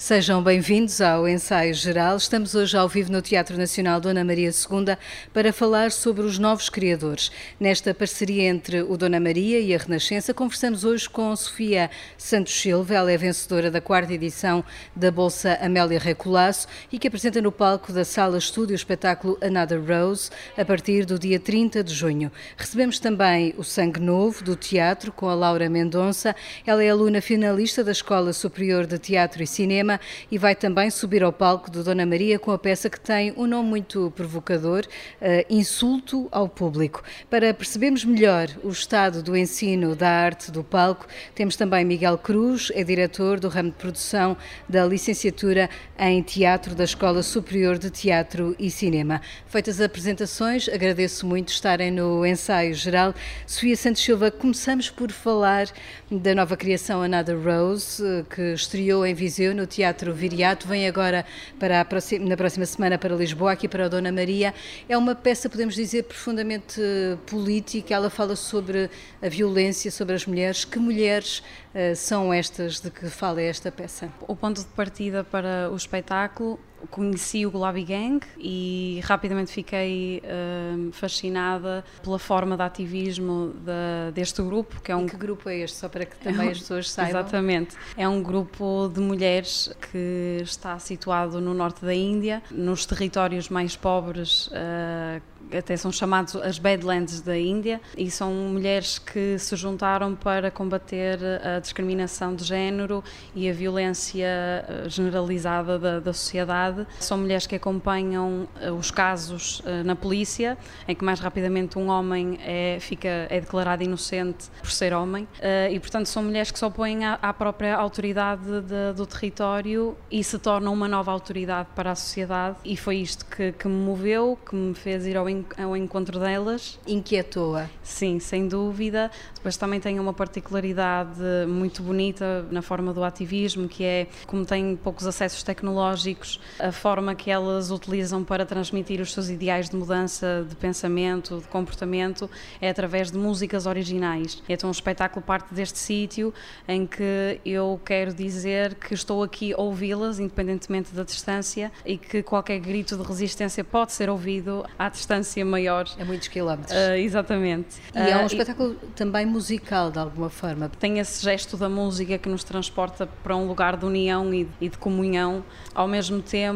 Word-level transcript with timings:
Sejam 0.00 0.42
bem-vindos 0.42 1.02
ao 1.02 1.28
Ensaio 1.28 1.74
Geral. 1.74 2.16
Estamos 2.16 2.54
hoje 2.54 2.74
ao 2.74 2.88
vivo 2.88 3.12
no 3.12 3.20
Teatro 3.20 3.58
Nacional 3.58 4.00
Dona 4.00 4.24
Maria 4.24 4.48
II 4.48 4.96
para 5.30 5.52
falar 5.52 5.92
sobre 5.92 6.22
os 6.22 6.38
novos 6.38 6.70
criadores. 6.70 7.30
Nesta 7.60 7.92
parceria 7.92 8.44
entre 8.44 8.80
o 8.80 8.96
Dona 8.96 9.20
Maria 9.20 9.60
e 9.60 9.74
a 9.74 9.78
Renascença, 9.78 10.32
conversamos 10.32 10.84
hoje 10.84 11.06
com 11.06 11.36
Sofia 11.36 11.90
Santos 12.16 12.58
Silva. 12.58 12.94
Ela 12.94 13.12
é 13.12 13.16
vencedora 13.18 13.70
da 13.70 13.78
quarta 13.78 14.14
edição 14.14 14.64
da 14.96 15.10
Bolsa 15.10 15.58
Amélia 15.60 15.98
Recolasso 15.98 16.66
e 16.90 16.98
que 16.98 17.06
apresenta 17.06 17.42
no 17.42 17.52
palco 17.52 17.92
da 17.92 18.02
Sala 18.02 18.38
Estúdio 18.38 18.72
o 18.72 18.76
espetáculo 18.76 19.36
Another 19.42 19.84
Rose 19.86 20.30
a 20.56 20.64
partir 20.64 21.04
do 21.04 21.18
dia 21.18 21.38
30 21.38 21.84
de 21.84 21.92
junho. 21.92 22.32
Recebemos 22.56 22.98
também 22.98 23.54
o 23.58 23.62
Sangue 23.62 24.00
Novo 24.00 24.42
do 24.42 24.56
teatro 24.56 25.12
com 25.12 25.28
a 25.28 25.34
Laura 25.34 25.68
Mendonça. 25.68 26.34
Ela 26.66 26.82
é 26.82 26.88
aluna 26.88 27.20
finalista 27.20 27.84
da 27.84 27.92
Escola 27.92 28.32
Superior 28.32 28.86
de 28.86 28.98
Teatro 28.98 29.42
e 29.42 29.46
Cinema 29.46 29.89
cinema 29.90 30.00
e 30.30 30.38
vai 30.38 30.54
também 30.54 30.90
subir 30.90 31.22
ao 31.22 31.32
palco 31.32 31.70
do 31.70 31.82
Dona 31.82 32.06
Maria 32.06 32.38
com 32.38 32.52
a 32.52 32.58
peça 32.58 32.88
que 32.88 33.00
tem 33.00 33.32
um 33.36 33.46
nome 33.46 33.68
muito 33.68 34.12
provocador, 34.14 34.84
uh, 35.20 35.26
Insulto 35.48 36.28
ao 36.30 36.48
Público. 36.48 37.02
Para 37.28 37.52
percebermos 37.54 38.04
melhor 38.04 38.48
o 38.62 38.68
estado 38.68 39.22
do 39.22 39.36
ensino 39.36 39.96
da 39.96 40.08
arte 40.08 40.50
do 40.50 40.62
palco, 40.62 41.06
temos 41.34 41.56
também 41.56 41.84
Miguel 41.84 42.18
Cruz, 42.18 42.70
é 42.74 42.84
diretor 42.84 43.40
do 43.40 43.48
ramo 43.48 43.70
de 43.70 43.76
produção 43.76 44.36
da 44.68 44.84
licenciatura 44.84 45.68
em 45.98 46.22
Teatro 46.22 46.74
da 46.74 46.84
Escola 46.84 47.22
Superior 47.22 47.78
de 47.78 47.90
Teatro 47.90 48.54
e 48.58 48.70
Cinema. 48.70 49.20
Feitas 49.46 49.80
as 49.80 49.86
apresentações, 49.86 50.68
agradeço 50.68 51.26
muito 51.26 51.48
estarem 51.48 51.90
no 51.90 52.24
ensaio 52.26 52.74
geral. 52.74 53.14
Sofia 53.46 53.76
Santos 53.76 54.02
Silva, 54.02 54.30
começamos 54.30 54.90
por 54.90 55.10
falar 55.10 55.66
da 56.10 56.34
nova 56.34 56.56
criação 56.56 57.02
Another 57.02 57.38
Rose, 57.38 58.04
eh, 58.04 58.24
que 58.28 58.54
estreou 58.54 59.06
em 59.06 59.14
Viseu 59.14 59.54
no 59.54 59.66
Teatro 59.66 59.79
Teatro 59.80 60.12
Viriato, 60.12 60.68
vem 60.68 60.86
agora 60.86 61.24
para 61.58 61.82
próxima, 61.86 62.26
na 62.26 62.36
próxima 62.36 62.66
semana 62.66 62.98
para 62.98 63.14
Lisboa, 63.14 63.52
aqui 63.52 63.66
para 63.66 63.86
a 63.86 63.88
Dona 63.88 64.12
Maria. 64.12 64.52
É 64.86 64.94
uma 64.94 65.14
peça, 65.14 65.48
podemos 65.48 65.74
dizer, 65.74 66.02
profundamente 66.02 66.78
política. 67.26 67.94
Ela 67.94 68.10
fala 68.10 68.36
sobre 68.36 68.90
a 69.22 69.28
violência 69.30 69.90
sobre 69.90 70.14
as 70.14 70.26
mulheres. 70.26 70.66
Que 70.66 70.78
mulheres 70.78 71.38
uh, 71.74 71.96
são 71.96 72.30
estas 72.30 72.78
de 72.78 72.90
que 72.90 73.08
fala 73.08 73.40
esta 73.40 73.72
peça? 73.72 74.12
O 74.28 74.36
ponto 74.36 74.60
de 74.60 74.66
partida 74.66 75.24
para 75.24 75.70
o 75.72 75.76
espetáculo 75.76 76.60
conheci 76.90 77.44
o 77.44 77.50
Gulabi 77.50 77.84
Gang 77.84 78.20
e 78.38 79.00
rapidamente 79.04 79.52
fiquei 79.52 80.22
uh, 80.24 80.92
fascinada 80.92 81.84
pela 82.02 82.18
forma 82.18 82.56
de 82.56 82.62
ativismo 82.62 83.54
de, 83.54 84.12
deste 84.12 84.42
grupo, 84.42 84.80
que 84.80 84.92
é 84.92 84.96
um... 84.96 85.06
E 85.06 85.10
que 85.10 85.16
grupo 85.16 85.48
é 85.48 85.58
este? 85.58 85.76
Só 85.76 85.88
para 85.88 86.04
que 86.04 86.16
também 86.20 86.50
as 86.50 86.58
pessoas 86.58 86.90
saibam. 86.90 87.20
Exatamente. 87.20 87.76
É 87.96 88.08
um 88.08 88.22
grupo 88.22 88.90
de 88.92 89.00
mulheres 89.00 89.72
que 89.90 90.38
está 90.42 90.78
situado 90.78 91.40
no 91.40 91.54
norte 91.54 91.84
da 91.84 91.94
Índia, 91.94 92.42
nos 92.50 92.86
territórios 92.86 93.48
mais 93.48 93.76
pobres 93.76 94.48
uh, 94.48 95.20
até 95.56 95.76
são 95.76 95.90
chamados 95.90 96.36
as 96.36 96.58
Badlands 96.58 97.20
da 97.20 97.36
Índia, 97.36 97.80
e 97.96 98.10
são 98.10 98.32
mulheres 98.32 98.98
que 98.98 99.38
se 99.38 99.56
juntaram 99.56 100.14
para 100.14 100.50
combater 100.50 101.18
a 101.44 101.58
discriminação 101.58 102.34
de 102.34 102.44
género 102.44 103.02
e 103.34 103.48
a 103.48 103.52
violência 103.52 104.26
eh, 104.26 104.84
generalizada 104.88 105.78
da, 105.78 106.00
da 106.00 106.12
sociedade. 106.12 106.69
São 106.98 107.18
mulheres 107.18 107.46
que 107.46 107.54
acompanham 107.54 108.48
eh, 108.60 108.70
os 108.70 108.90
casos 108.90 109.62
eh, 109.64 109.82
na 109.82 109.96
polícia, 109.96 110.58
em 110.86 110.94
que 110.94 111.04
mais 111.04 111.20
rapidamente 111.20 111.78
um 111.78 111.88
homem 111.88 112.38
é, 112.42 112.78
fica, 112.80 113.08
é 113.08 113.40
declarado 113.40 113.82
inocente 113.82 114.48
por 114.60 114.70
ser 114.70 114.92
homem, 114.92 115.26
e 115.70 115.78
portanto 115.80 116.06
são 116.06 116.22
mulheres 116.22 116.50
que 116.50 116.58
se 116.58 116.64
opõem 116.64 117.04
à, 117.04 117.32
própria 117.32 117.76
autoridade 117.76 118.60
de, 118.62 118.92
do 118.94 119.06
território 119.06 119.96
e 120.10 120.22
se 120.22 120.38
tornam 120.38 120.72
uma 120.72 120.88
nova 120.88 121.12
autoridade 121.12 121.68
para 121.74 121.92
a 121.92 121.94
sociedade, 121.94 122.56
e 122.64 122.76
foi 122.76 122.96
isto 122.96 123.24
que, 123.26 123.52
que 123.52 123.68
me 123.68 123.84
moveu, 123.84 124.38
que 124.48 124.54
me 124.54 124.74
fez 124.74 125.06
ir 125.06 125.16
ao 125.16 125.26
ao 125.58 125.76
encontro 125.76 126.18
delas. 126.18 126.78
Inquietou-a? 126.86 127.68
Sim, 127.82 128.18
sem 128.18 128.48
dúvida. 128.48 129.10
Depois 129.34 129.56
também 129.56 129.80
tem 129.80 129.98
uma 130.00 130.12
particularidade 130.12 131.20
muito 131.48 131.82
bonita 131.82 132.46
na 132.50 132.62
forma 132.62 132.92
do 132.92 133.02
ativismo, 133.04 133.68
que 133.68 133.84
é 133.84 134.06
como 134.26 134.44
têm 134.44 134.76
poucos 134.76 135.06
acessos 135.06 135.42
tecnológicos, 135.42 136.40
a 136.62 136.72
forma 136.72 137.14
que 137.14 137.30
elas 137.30 137.70
utilizam 137.70 138.22
para 138.24 138.44
transmitir 138.44 139.00
os 139.00 139.12
seus 139.12 139.28
ideais 139.28 139.68
de 139.68 139.76
mudança 139.76 140.46
de 140.48 140.54
pensamento, 140.56 141.38
de 141.38 141.48
comportamento, 141.48 142.28
é 142.60 142.68
através 142.68 143.10
de 143.10 143.18
músicas 143.18 143.66
originais. 143.66 144.42
Então 144.48 144.68
o 144.68 144.72
espetáculo 144.72 145.24
parte 145.24 145.54
deste 145.54 145.78
sítio 145.78 146.32
em 146.68 146.86
que 146.86 147.40
eu 147.44 147.80
quero 147.84 148.12
dizer 148.12 148.74
que 148.74 148.94
estou 148.94 149.22
aqui 149.22 149.52
a 149.52 149.60
ouvi-las, 149.60 150.18
independentemente 150.18 150.94
da 150.94 151.02
distância, 151.02 151.72
e 151.84 151.96
que 151.96 152.22
qualquer 152.22 152.58
grito 152.58 152.96
de 152.96 153.02
resistência 153.02 153.64
pode 153.64 153.92
ser 153.92 154.10
ouvido 154.10 154.64
à 154.78 154.88
distância 154.88 155.44
maior. 155.44 155.86
A 155.98 156.04
muitos 156.04 156.28
quilómetros. 156.28 156.76
Uh, 156.76 156.94
exatamente. 156.96 157.76
E 157.94 157.98
uh, 157.98 158.02
é 158.02 158.16
um 158.16 158.20
ah, 158.20 158.26
espetáculo 158.26 158.76
e, 158.82 158.86
também 158.88 159.26
musical, 159.26 159.90
de 159.90 159.98
alguma 159.98 160.30
forma. 160.30 160.68
Tem 160.68 160.98
esse 160.98 161.22
gesto 161.22 161.56
da 161.56 161.68
música 161.68 162.18
que 162.18 162.28
nos 162.28 162.44
transporta 162.44 163.06
para 163.06 163.36
um 163.36 163.46
lugar 163.46 163.76
de 163.76 163.84
união 163.84 164.32
e 164.34 164.68
de 164.68 164.78
comunhão. 164.78 165.44
Ao 165.74 165.86
mesmo 165.86 166.20
tempo, 166.20 166.49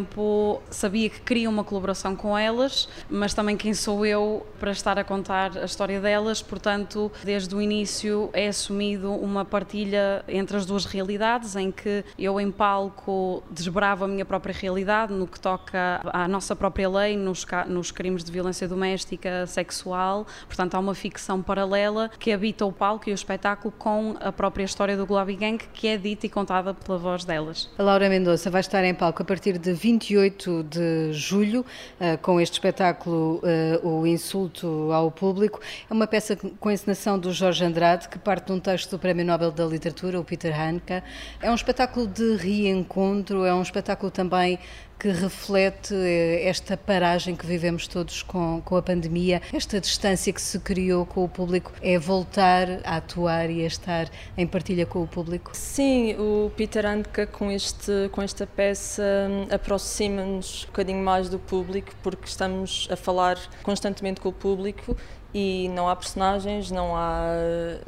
sabia 0.71 1.09
que 1.09 1.21
queria 1.21 1.49
uma 1.49 1.65
colaboração 1.65 2.17
com 2.17 2.37
elas, 2.37 2.89
mas 3.09 3.35
também 3.35 3.57
quem 3.57 3.75
sou 3.75 4.05
eu 4.05 4.47
para 4.59 4.71
estar 4.71 4.99
a 4.99 5.05
contar 5.05 5.59
a 5.59 5.65
história 5.65 6.01
delas, 6.01 6.43
portanto, 6.43 7.11
desde 7.23 7.55
o 7.55 7.61
início 7.61 8.31
é 8.33 8.49
assumido 8.49 9.13
uma 9.13 9.45
partilha 9.45 10.25
entre 10.29 10.57
as 10.57 10.67
duas 10.67 10.85
realidades, 10.85 11.57
em 11.57 11.71
que 11.71 12.05
eu 12.19 12.41
em 12.41 12.51
palco 12.51 13.43
desbravo 13.51 14.05
a 14.05 14.09
minha 14.09 14.25
própria 14.25 14.55
realidade 14.55 15.13
no 15.13 15.27
que 15.27 15.39
toca 15.39 16.01
à 16.05 16.27
nossa 16.27 16.57
própria 16.57 16.89
lei, 16.89 17.17
nos, 17.17 17.47
nos 17.69 17.91
crimes 17.91 18.25
de 18.25 18.33
violência 18.33 18.67
doméstica, 18.67 19.47
sexual, 19.47 20.27
portanto 20.47 20.75
há 20.75 20.79
uma 20.79 20.95
ficção 20.95 21.43
paralela 21.43 22.11
que 22.19 22.33
habita 22.33 22.65
o 22.65 22.73
palco 22.73 23.09
e 23.09 23.13
o 23.13 23.15
espetáculo 23.15 23.73
com 23.79 24.17
a 24.21 24.33
própria 24.33 24.65
história 24.65 24.97
do 24.97 25.07
Globi 25.07 25.37
Gang 25.37 25.59
que 25.73 25.89
é 25.89 25.97
dita 25.97 26.27
e 26.27 26.29
contada 26.29 26.75
pela 26.75 26.99
voz 26.99 27.25
delas. 27.25 27.71
A 27.79 27.83
Laura 27.83 28.09
Mendonça 28.09 28.51
vai 28.51 28.61
estar 28.61 28.85
em 28.85 28.95
palco 28.95 29.23
a 29.23 29.25
partir 29.25 29.59
de 29.59 29.73
28 29.85 30.63
de 30.63 31.13
julho 31.13 31.61
uh, 31.61 32.17
com 32.23 32.41
este 32.41 32.55
espetáculo 32.55 33.43
uh, 33.83 33.87
O 33.87 34.07
Insulto 34.07 34.91
ao 34.91 35.11
Público. 35.11 35.61
É 35.91 35.93
uma 35.93 36.07
peça 36.07 36.35
com 36.37 36.71
encenação 36.71 37.19
do 37.19 37.31
Jorge 37.35 37.63
Andrade 37.63 38.09
que 38.09 38.19
parte 38.19 38.47
de 38.47 38.53
um 38.53 38.59
texto 38.59 38.93
do 38.93 38.99
Prémio 38.99 39.27
Nobel 39.27 39.51
da 39.51 39.67
Literatura, 39.67 40.19
o 40.19 40.25
Peter 40.25 40.59
Handke. 40.59 41.03
É 41.43 41.51
um 41.51 41.55
espetáculo 41.55 42.07
de 42.07 42.35
reencontro, 42.37 43.45
é 43.45 43.55
um 43.55 43.61
espetáculo 43.61 44.11
também 44.11 44.59
que 45.05 45.11
reflete 45.11 45.95
eh, 45.95 46.49
esta 46.49 46.79
paragem 46.79 47.37
que 47.37 47.45
vivemos 47.45 47.87
todos 47.87 48.23
com, 48.23 48.63
com 48.65 48.75
a 48.75 48.81
pandemia, 48.81 49.43
esta 49.53 49.79
distância 49.79 50.33
que 50.33 50.41
se 50.41 50.59
criou 50.59 51.05
com 51.05 51.23
o 51.23 51.29
público, 51.29 51.75
é 51.83 51.99
voltar 51.99 52.81
a 52.85 52.97
atuar 52.97 53.51
e 53.51 53.63
a 53.63 53.67
estar 53.67 54.09
em 54.35 54.47
partilha 54.47 54.87
com 54.87 55.03
o 55.03 55.07
público? 55.07 55.51
Sim, 55.53 56.15
o 56.15 56.51
Peter 56.57 56.87
Handke 56.87 57.27
com, 57.27 57.51
este, 57.51 58.09
com 58.13 58.23
esta 58.23 58.47
peça 58.47 59.05
aproxima-nos 59.51 60.65
um 60.65 60.67
bocadinho 60.69 61.05
mais 61.05 61.29
do 61.29 61.39
público 61.39 61.93
porque 62.03 62.27
estamos 62.27 62.89
a 62.91 62.97
falar 62.97 63.37
constantemente 63.63 64.23
com 64.23 64.31
o 64.31 64.33
público 64.33 64.97
e 65.35 65.69
não 65.71 65.89
há 65.89 65.97
personagens, 65.97 66.71
não 66.71 66.97
há 66.97 67.25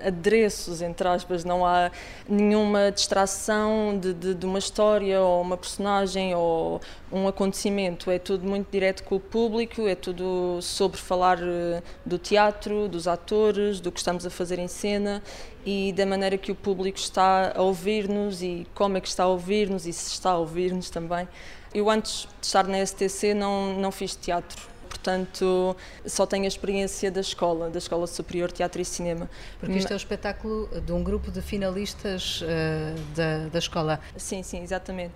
adereços, 0.04 0.82
entre 0.82 1.06
aspas, 1.06 1.44
não 1.44 1.64
há 1.64 1.92
nenhuma 2.28 2.90
distração 2.90 3.96
de, 3.96 4.12
de, 4.12 4.34
de, 4.34 4.44
uma 4.44 4.58
história 4.58 5.20
ou 5.20 5.40
uma 5.40 5.56
personagem 5.56 6.34
ou 6.34 6.80
um 7.12 7.28
acontecimento. 7.28 8.10
É 8.10 8.18
tudo 8.18 8.44
muito 8.48 8.68
direto 8.68 9.04
com 9.04 9.14
o 9.14 9.20
público, 9.20 9.86
é 9.86 9.94
tudo 9.94 10.58
sobre 10.60 10.98
falar 10.98 11.38
eh, 11.40 11.82
do 12.04 12.18
teatro, 12.18 12.88
dos 12.88 13.06
atores, 13.06 13.78
do 13.78 13.92
que 13.92 14.00
estamos 14.00 14.26
a 14.26 14.30
fazer 14.30 14.58
em 14.58 14.68
cena 14.68 15.22
e 15.64 15.92
da 15.92 16.04
maneira 16.04 16.36
que 16.36 16.50
o 16.50 16.54
público 16.54 16.98
está 16.98 17.52
a 17.54 17.62
ouvir-nos 17.62 18.42
e 18.42 18.66
como 18.74 18.96
é 18.96 19.00
que 19.00 19.08
está 19.08 19.22
a 19.22 19.28
ouvir-nos 19.28 19.86
e 19.86 19.92
se 19.92 20.12
está 20.12 20.30
a 20.30 20.38
ouvir-nos 20.38 20.90
também. 20.90 21.28
Eu 21.72 21.88
antes 21.88 22.26
de 22.40 22.46
estar 22.46 22.66
na 22.66 22.84
STC 22.84 23.34
não, 23.34 23.74
não 23.74 23.92
fiz 23.92 24.16
teatro 24.16 24.75
portanto 25.06 25.76
só 26.04 26.26
tenho 26.26 26.44
a 26.44 26.48
experiência 26.48 27.10
da 27.10 27.20
escola, 27.20 27.70
da 27.70 27.78
Escola 27.78 28.06
Superior 28.08 28.48
de 28.48 28.54
Teatro 28.54 28.82
e 28.82 28.84
Cinema. 28.84 29.30
Porque 29.60 29.78
isto 29.78 29.92
é 29.92 29.94
o 29.94 29.96
espetáculo 29.96 30.68
de 30.80 30.92
um 30.92 31.02
grupo 31.02 31.30
de 31.30 31.40
finalistas 31.40 32.42
uh, 32.42 33.14
da, 33.14 33.48
da 33.48 33.58
escola. 33.58 34.00
Sim, 34.16 34.42
sim, 34.42 34.62
exatamente. 34.62 35.14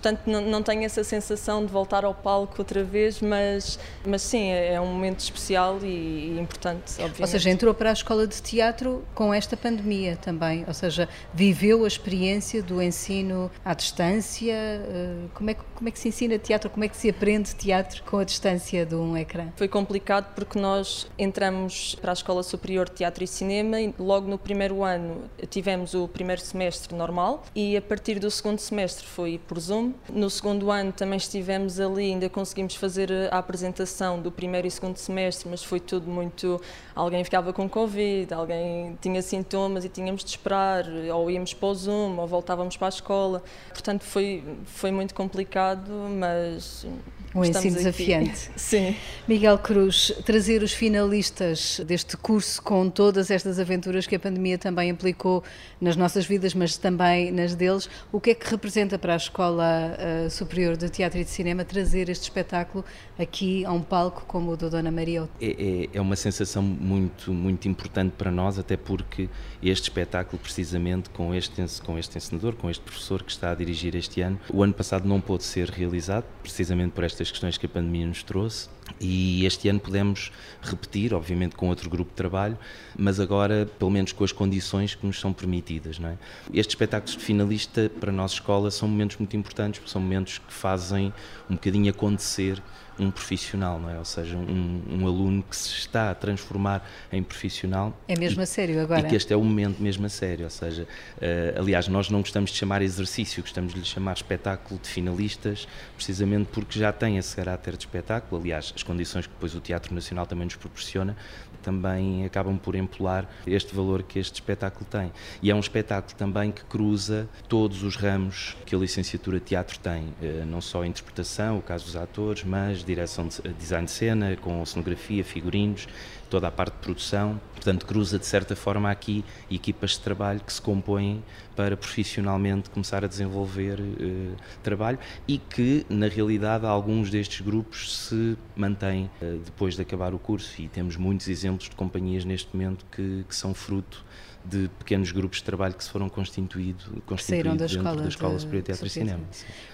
Portanto 0.00 0.22
não, 0.26 0.40
não 0.40 0.62
tenho 0.62 0.82
essa 0.82 1.04
sensação 1.04 1.64
de 1.64 1.70
voltar 1.70 2.04
ao 2.04 2.14
palco 2.14 2.54
outra 2.58 2.82
vez, 2.82 3.20
mas, 3.20 3.78
mas 4.04 4.22
sim, 4.22 4.50
é, 4.50 4.74
é 4.74 4.80
um 4.80 4.86
momento 4.86 5.20
especial 5.20 5.78
e, 5.82 5.86
e 5.86 6.38
importante, 6.40 6.92
obviamente. 6.92 7.20
Ou 7.20 7.26
seja, 7.26 7.50
entrou 7.50 7.74
para 7.74 7.90
a 7.90 7.92
escola 7.92 8.26
de 8.26 8.40
teatro 8.40 9.04
com 9.14 9.32
esta 9.32 9.56
pandemia 9.56 10.16
também, 10.16 10.64
ou 10.66 10.74
seja, 10.74 11.08
viveu 11.34 11.84
a 11.84 11.88
experiência 11.88 12.62
do 12.62 12.82
ensino 12.82 13.50
à 13.64 13.74
distância, 13.74 14.54
eh, 14.54 15.26
como 15.34 15.50
é, 15.50 15.54
que, 15.54 15.62
como 15.74 15.88
é 15.88 15.92
que 15.92 15.98
se 15.98 16.08
ensina 16.08 16.38
teatro, 16.38 16.70
como 16.70 16.84
é 16.84 16.88
que 16.88 16.96
se 16.96 17.10
aprende 17.10 17.54
teatro 17.54 18.02
com 18.04 18.18
a 18.18 18.24
distância 18.24 18.86
de 18.86 18.94
um 18.94 19.16
ecrã? 19.16 19.48
Foi 19.56 19.68
complicado 19.68 20.34
porque 20.34 20.58
nós 20.58 21.06
entramos 21.18 21.94
para 22.00 22.12
a 22.12 22.14
Escola 22.14 22.42
Superior 22.42 22.88
de 22.88 22.96
Teatro 22.96 23.22
e 23.22 23.26
Cinema 23.26 23.80
e 23.80 23.94
logo 23.98 24.28
no 24.28 24.38
primeiro 24.38 24.82
ano 24.82 25.24
tivemos 25.50 25.94
o 25.94 26.08
primeiro 26.08 26.40
semestre 26.40 26.94
normal 26.94 27.44
e 27.54 27.76
a 27.76 27.82
partir 27.82 28.18
do 28.18 28.30
segundo 28.30 28.58
semestre 28.58 29.06
foi 29.06 29.38
por 29.46 29.58
Zoom. 29.58 29.89
No 30.08 30.28
segundo 30.28 30.70
ano 30.70 30.92
também 30.92 31.16
estivemos 31.16 31.80
ali, 31.80 32.12
ainda 32.12 32.28
conseguimos 32.28 32.74
fazer 32.74 33.10
a 33.30 33.38
apresentação 33.38 34.20
do 34.20 34.30
primeiro 34.30 34.66
e 34.66 34.70
segundo 34.70 34.96
semestre, 34.96 35.48
mas 35.48 35.62
foi 35.62 35.80
tudo 35.80 36.10
muito. 36.10 36.60
Alguém 36.94 37.22
ficava 37.24 37.52
com 37.52 37.68
Covid, 37.68 38.32
alguém 38.32 38.98
tinha 39.00 39.22
sintomas 39.22 39.84
e 39.84 39.88
tínhamos 39.88 40.24
de 40.24 40.30
esperar, 40.30 40.84
ou 41.12 41.30
íamos 41.30 41.54
para 41.54 41.68
o 41.68 41.74
Zoom, 41.74 42.18
ou 42.18 42.26
voltávamos 42.26 42.76
para 42.76 42.88
a 42.88 42.90
escola. 42.90 43.42
Portanto, 43.68 44.04
foi, 44.04 44.44
foi 44.66 44.90
muito 44.90 45.14
complicado, 45.14 45.90
mas 46.18 46.86
um 47.34 47.44
ensino 47.44 47.76
desafiante. 47.76 48.50
Sim. 48.56 48.96
Miguel 49.26 49.58
Cruz, 49.58 50.12
trazer 50.24 50.62
os 50.62 50.72
finalistas 50.72 51.80
deste 51.86 52.16
curso 52.16 52.60
com 52.62 52.90
todas 52.90 53.30
estas 53.30 53.58
aventuras 53.58 54.06
que 54.06 54.16
a 54.16 54.18
pandemia 54.18 54.58
também 54.58 54.90
implicou 54.90 55.44
nas 55.80 55.96
nossas 55.96 56.26
vidas, 56.26 56.54
mas 56.54 56.76
também 56.76 57.30
nas 57.30 57.54
deles, 57.54 57.88
o 58.10 58.20
que 58.20 58.30
é 58.30 58.34
que 58.34 58.50
representa 58.50 58.98
para 58.98 59.14
a 59.14 59.16
Escola 59.16 59.96
uh, 60.26 60.30
Superior 60.30 60.76
de 60.76 60.88
Teatro 60.88 61.20
e 61.20 61.24
de 61.24 61.30
Cinema 61.30 61.64
trazer 61.64 62.08
este 62.08 62.24
espetáculo 62.24 62.84
aqui 63.18 63.64
a 63.64 63.72
um 63.72 63.82
palco 63.82 64.24
como 64.26 64.52
o 64.52 64.56
do 64.56 64.68
Dona 64.68 64.90
Maria? 64.90 65.28
É, 65.40 65.46
é, 65.46 65.88
é 65.94 66.00
uma 66.00 66.16
sensação 66.16 66.62
muito, 66.62 67.32
muito 67.32 67.68
importante 67.68 68.14
para 68.16 68.30
nós, 68.30 68.58
até 68.58 68.76
porque 68.76 69.28
este 69.62 69.84
espetáculo, 69.84 70.40
precisamente 70.42 71.10
com 71.10 71.34
este, 71.34 71.62
com 71.82 71.98
este 71.98 72.18
encenador, 72.18 72.54
com 72.54 72.68
este 72.68 72.82
professor 72.82 73.22
que 73.22 73.30
está 73.30 73.52
a 73.52 73.54
dirigir 73.54 73.94
este 73.94 74.20
ano, 74.20 74.40
o 74.52 74.62
ano 74.62 74.72
passado 74.72 75.06
não 75.06 75.20
pôde 75.20 75.44
ser 75.44 75.68
realizado, 75.68 76.24
precisamente 76.42 76.92
por 76.92 77.04
esta 77.04 77.19
estas 77.20 77.30
questões 77.30 77.58
que 77.58 77.66
a 77.66 77.68
pandemia 77.68 78.06
nos 78.06 78.22
trouxe. 78.22 78.68
E 78.98 79.44
este 79.44 79.68
ano 79.68 79.78
pudemos 79.78 80.32
repetir, 80.62 81.14
obviamente 81.14 81.54
com 81.54 81.68
outro 81.68 81.88
grupo 81.88 82.10
de 82.10 82.16
trabalho, 82.16 82.58
mas 82.96 83.20
agora 83.20 83.68
pelo 83.78 83.90
menos 83.90 84.12
com 84.12 84.24
as 84.24 84.32
condições 84.32 84.94
que 84.94 85.06
nos 85.06 85.20
são 85.20 85.32
permitidas. 85.32 85.98
Não 85.98 86.08
é? 86.08 86.18
Estes 86.52 86.72
espetáculos 86.72 87.16
de 87.16 87.22
finalista 87.22 87.90
para 88.00 88.10
a 88.10 88.12
nossa 88.12 88.34
escola 88.34 88.70
são 88.70 88.88
momentos 88.88 89.16
muito 89.18 89.36
importantes, 89.36 89.78
porque 89.78 89.92
são 89.92 90.00
momentos 90.00 90.38
que 90.38 90.52
fazem 90.52 91.12
um 91.48 91.54
bocadinho 91.54 91.90
acontecer 91.90 92.62
um 93.00 93.10
profissional, 93.10 93.78
não 93.78 93.90
é? 93.90 93.98
Ou 93.98 94.04
seja, 94.04 94.36
um, 94.36 94.82
um, 94.88 95.06
aluno 95.06 95.42
que 95.42 95.56
se 95.56 95.70
está 95.70 96.10
a 96.10 96.14
transformar 96.14 96.86
em 97.10 97.22
profissional. 97.22 97.98
É 98.06 98.18
mesmo 98.18 98.40
e, 98.40 98.44
a 98.44 98.46
sério 98.46 98.80
agora? 98.80 99.00
E 99.00 99.04
que 99.04 99.16
este 99.16 99.32
é 99.32 99.36
o 99.36 99.42
momento 99.42 99.82
mesmo 99.82 100.04
a 100.06 100.08
sério, 100.08 100.44
ou 100.44 100.50
seja, 100.50 100.82
uh, 100.82 101.60
aliás, 101.60 101.88
nós 101.88 102.10
não 102.10 102.20
gostamos 102.20 102.50
de 102.50 102.56
chamar 102.56 102.82
exercício, 102.82 103.42
gostamos 103.42 103.72
de 103.72 103.80
lhe 103.80 103.86
chamar 103.86 104.12
espetáculo 104.12 104.78
de 104.80 104.88
finalistas, 104.88 105.66
precisamente 105.96 106.50
porque 106.52 106.78
já 106.78 106.92
tem 106.92 107.16
esse 107.16 107.34
caráter 107.34 107.76
de 107.76 107.84
espetáculo, 107.84 108.40
aliás, 108.40 108.72
as 108.76 108.82
condições 108.82 109.26
que 109.26 109.32
depois 109.32 109.54
o 109.54 109.60
Teatro 109.60 109.94
Nacional 109.94 110.26
também 110.26 110.44
nos 110.44 110.56
proporciona, 110.56 111.16
também 111.60 112.24
acabam 112.24 112.58
por 112.58 112.74
empolar 112.74 113.28
este 113.46 113.74
valor 113.74 114.02
que 114.02 114.18
este 114.18 114.34
espetáculo 114.34 114.86
tem. 114.90 115.12
E 115.42 115.50
é 115.50 115.54
um 115.54 115.60
espetáculo 115.60 116.14
também 116.16 116.50
que 116.50 116.64
cruza 116.64 117.28
todos 117.48 117.82
os 117.82 117.96
ramos 117.96 118.56
que 118.66 118.74
a 118.74 118.78
licenciatura 118.78 119.38
de 119.38 119.46
teatro 119.46 119.78
tem, 119.78 120.14
eh, 120.22 120.44
não 120.46 120.60
só 120.60 120.82
a 120.82 120.86
interpretação, 120.86 121.58
o 121.58 121.62
caso 121.62 121.84
dos 121.84 121.96
atores, 121.96 122.44
mas 122.44 122.84
direção 122.84 123.28
de 123.28 123.52
design 123.54 123.84
de 123.84 123.90
cena, 123.90 124.36
com 124.36 124.64
cenografia, 124.64 125.24
figurinos, 125.24 125.86
toda 126.28 126.48
a 126.48 126.50
parte 126.50 126.74
de 126.74 126.80
produção. 126.80 127.40
Portanto, 127.54 127.84
cruza 127.84 128.18
de 128.18 128.26
certa 128.26 128.56
forma 128.56 128.90
aqui 128.90 129.24
equipas 129.50 129.90
de 129.90 130.00
trabalho 130.00 130.40
que 130.40 130.52
se 130.52 130.62
compõem 130.62 131.22
para 131.60 131.76
profissionalmente 131.76 132.70
começar 132.70 133.04
a 133.04 133.06
desenvolver 133.06 133.78
uh, 133.78 134.34
trabalho 134.62 134.98
e 135.28 135.36
que, 135.36 135.84
na 135.90 136.08
realidade, 136.08 136.64
alguns 136.64 137.10
destes 137.10 137.42
grupos 137.42 137.98
se 138.06 138.34
mantêm 138.56 139.10
uh, 139.20 139.38
depois 139.44 139.76
de 139.76 139.82
acabar 139.82 140.14
o 140.14 140.18
curso. 140.18 140.62
E 140.62 140.68
temos 140.68 140.96
muitos 140.96 141.28
exemplos 141.28 141.68
de 141.68 141.76
companhias 141.76 142.24
neste 142.24 142.48
momento 142.56 142.86
que, 142.90 143.26
que 143.28 143.36
são 143.36 143.52
fruto 143.52 144.02
de 144.44 144.70
pequenos 144.78 145.12
grupos 145.12 145.38
de 145.38 145.44
trabalho 145.44 145.74
que 145.74 145.84
se 145.84 145.90
foram 145.90 146.08
constituídos, 146.08 146.86
da 146.86 147.66
dentro 147.66 147.66
escola 147.66 148.02
da 148.02 148.08
Escola 148.08 148.34
de 148.36 148.40
Superior 148.40 148.62
de 148.62 148.66
Teatro 148.66 148.86
e 148.86 148.90
Cinema. 148.90 149.20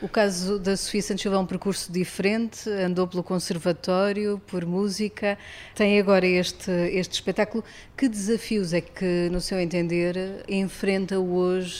O 0.02 0.08
caso 0.08 0.58
da 0.58 0.76
Sofia 0.76 1.02
Santos 1.02 1.22
Silva 1.22 1.36
é 1.36 1.40
um 1.40 1.46
percurso 1.46 1.92
diferente, 1.92 2.68
andou 2.68 3.06
pelo 3.06 3.22
conservatório, 3.22 4.40
por 4.46 4.66
música, 4.66 5.38
tem 5.74 5.98
agora 6.00 6.26
este, 6.26 6.70
este 6.70 7.14
espetáculo. 7.14 7.62
Que 7.96 8.08
desafios 8.08 8.72
é 8.72 8.80
que, 8.80 9.28
no 9.30 9.40
seu 9.40 9.58
entender, 9.60 10.44
enfrenta 10.48 11.18
hoje 11.18 11.75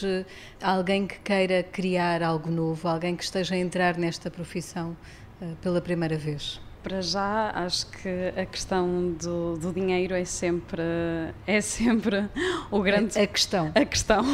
alguém 0.62 1.06
que 1.06 1.19
queira 1.20 1.62
criar 1.62 2.22
algo 2.22 2.50
novo, 2.50 2.88
alguém 2.88 3.16
que 3.16 3.25
esteja 3.25 3.54
a 3.54 3.58
entrar 3.58 3.96
nesta 3.96 4.31
profissão 4.31 4.96
uh, 5.40 5.56
pela 5.56 5.81
primeira 5.81 6.16
vez? 6.16 6.60
Para 6.86 7.02
já 7.02 7.50
acho 7.52 7.88
que 7.88 8.40
a 8.40 8.46
questão 8.46 9.12
do, 9.20 9.56
do, 9.56 9.72
dinheiro 9.72 10.14
é 10.14 10.24
sempre 10.24 10.80
é 11.44 11.60
sempre 11.60 12.30
o 12.70 12.80
grande 12.80 13.18
a, 13.18 13.24
a 13.24 13.26
questão. 13.26 13.72
A 13.74 13.84
questão. 13.84 14.24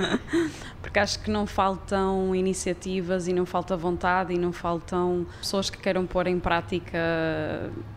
Porque 0.80 0.98
acho 0.98 1.20
que 1.20 1.30
não 1.30 1.46
faltam 1.46 2.34
iniciativas 2.34 3.28
e 3.28 3.32
não 3.34 3.44
falta 3.44 3.76
vontade 3.76 4.32
e 4.32 4.38
não 4.38 4.52
faltam 4.54 5.26
pessoas 5.38 5.68
que 5.68 5.76
queiram 5.76 6.06
pôr 6.06 6.26
em 6.28 6.40
prática 6.40 6.98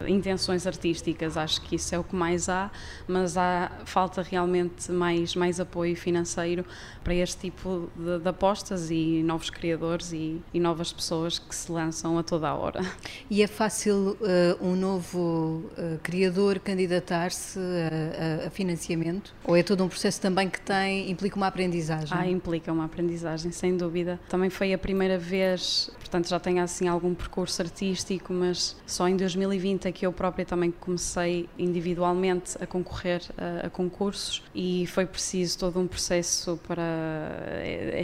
intenções 0.05 0.67
artísticas. 0.67 1.37
Acho 1.37 1.61
que 1.61 1.77
isso 1.77 1.95
é 1.95 1.97
o 1.97 2.03
que 2.03 2.15
mais 2.15 2.49
há 2.49 2.69
mas 3.07 3.37
há 3.37 3.71
falta 3.85 4.21
realmente 4.21 4.91
mais 4.91 5.35
mais 5.35 5.57
apoio 5.57 5.95
financeiro 5.95 6.65
para 7.01 7.15
este 7.15 7.49
tipo 7.49 7.89
de, 7.95 8.19
de 8.19 8.27
apostas 8.27 8.91
e 8.91 9.23
novos 9.23 9.49
criadores 9.49 10.11
e, 10.11 10.41
e 10.53 10.59
novas 10.59 10.91
pessoas 10.91 11.39
que 11.39 11.55
se 11.55 11.71
lançam 11.71 12.19
a 12.19 12.23
toda 12.23 12.49
a 12.49 12.55
hora. 12.55 12.81
E 13.29 13.41
é 13.41 13.47
fácil 13.47 13.84
fácil 13.85 14.17
uh, 14.19 14.65
um 14.65 14.75
novo 14.75 15.63
uh, 15.77 15.99
criador 16.01 16.59
candidatar-se 16.59 17.59
a, 17.59 18.47
a, 18.47 18.49
financiamento? 18.49 19.33
Ou 19.43 19.55
é 19.55 19.61
todo 19.61 19.83
um 19.83 19.87
processo 19.87 20.19
também 20.19 20.49
que 20.49 20.59
tem, 20.59 21.09
implica 21.11 21.35
uma 21.35 21.47
aprendizagem? 21.47 22.17
Ah, 22.17 22.27
implica 22.27 22.71
uma 22.71 22.85
aprendizagem, 22.85 23.51
sem 23.51 23.77
dúvida. 23.77 24.19
Também 24.27 24.49
foi 24.49 24.73
a 24.73 24.77
primeira 24.77 25.17
vez, 25.17 25.91
portanto 25.99 26.27
já 26.27 26.39
tenho 26.39 26.63
assim 26.63 26.87
algum 26.87 27.13
percurso 27.13 27.61
artístico, 27.61 28.33
mas 28.33 28.75
só 28.87 29.07
em 29.07 29.15
2020 29.15 29.87
é 29.87 29.91
que 29.91 30.05
eu 30.05 30.11
própria 30.11 30.45
também 30.45 30.71
comecei 30.71 31.47
individualmente 31.57 32.57
a 32.59 32.65
concorrer 32.65 33.21
a, 33.37 33.67
a 33.67 33.69
concursos 33.69 34.43
e 34.53 34.87
foi 34.87 35.05
preciso 35.05 35.59
todo 35.59 35.79
um 35.79 35.87
processo 35.87 36.59
para 36.67 37.63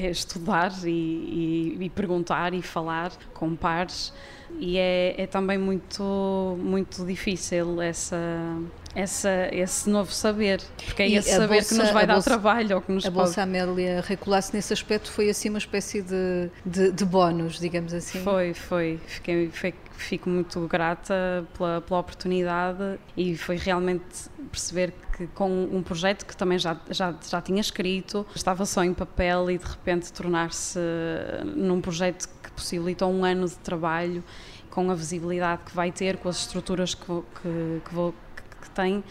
estudar 0.10 0.72
e, 0.84 0.90
e, 0.90 1.78
e 1.86 1.90
perguntar 1.90 2.54
e 2.54 2.62
falar 2.62 3.12
com 3.34 3.56
pares 3.56 4.14
e 4.60 4.78
é, 4.78 5.16
é 5.18 5.28
também 5.28 5.58
muito, 5.58 6.58
muito 6.60 7.06
difícil 7.06 7.82
essa, 7.82 8.18
essa, 8.94 9.50
esse 9.52 9.90
novo 9.90 10.12
saber, 10.12 10.62
porque 10.86 11.04
é 11.04 11.10
e 11.10 11.16
esse 11.16 11.32
saber 11.32 11.56
bolsa, 11.56 11.76
que 11.76 11.82
nos 11.82 11.92
vai 11.92 12.06
dar 12.06 12.14
bolsa, 12.14 12.30
trabalho 12.30 12.76
ou 12.76 12.82
que 12.82 12.92
nos 12.92 13.06
A 13.06 13.12
pode... 13.12 13.26
Bolsa 13.26 13.42
Amélia 13.42 14.02
Recolasse 14.02 14.54
nesse 14.54 14.74
aspecto 14.74 15.12
foi 15.12 15.30
assim 15.30 15.50
uma 15.50 15.58
espécie 15.58 16.02
de, 16.02 16.50
de, 16.66 16.92
de 16.92 17.06
bónus, 17.06 17.60
digamos 17.60 17.94
assim. 17.94 18.20
Foi, 18.22 18.54
foi. 18.54 19.00
Fiquei, 19.08 19.50
foi, 19.50 19.74
fico 19.94 20.30
muito 20.30 20.60
grata 20.68 21.46
pela, 21.58 21.82
pela 21.82 22.00
oportunidade 22.00 23.00
e 23.16 23.36
foi 23.36 23.56
realmente 23.56 24.30
perceber 24.52 24.94
que 25.16 25.28
com 25.28 25.50
um 25.50 25.82
projeto 25.82 26.26
que 26.26 26.36
também 26.36 26.60
já, 26.60 26.78
já, 26.90 27.16
já 27.28 27.42
tinha 27.42 27.62
escrito, 27.62 28.26
estava 28.36 28.66
só 28.66 28.84
em 28.84 28.94
papel 28.94 29.50
e 29.50 29.58
de 29.58 29.66
repente 29.66 30.12
tornar-se 30.12 30.80
num 31.56 31.80
projeto 31.80 32.28
possibilitou 32.52 33.12
um 33.12 33.26
ano 33.26 33.48
de 33.48 33.56
trabalho 33.58 34.24
com 34.70 34.90
a 34.90 34.96
visibilidade 34.96 35.64
que 35.66 35.76
vai 35.76 35.92
ter, 35.92 36.18
com 36.18 36.30
as 36.30 36.40
estruturas 36.40 36.96
que, 36.96 37.06
que, 37.06 37.82
que, 37.86 37.94
vou, 37.94 38.14
que, 38.62 38.70
tem 38.72 39.04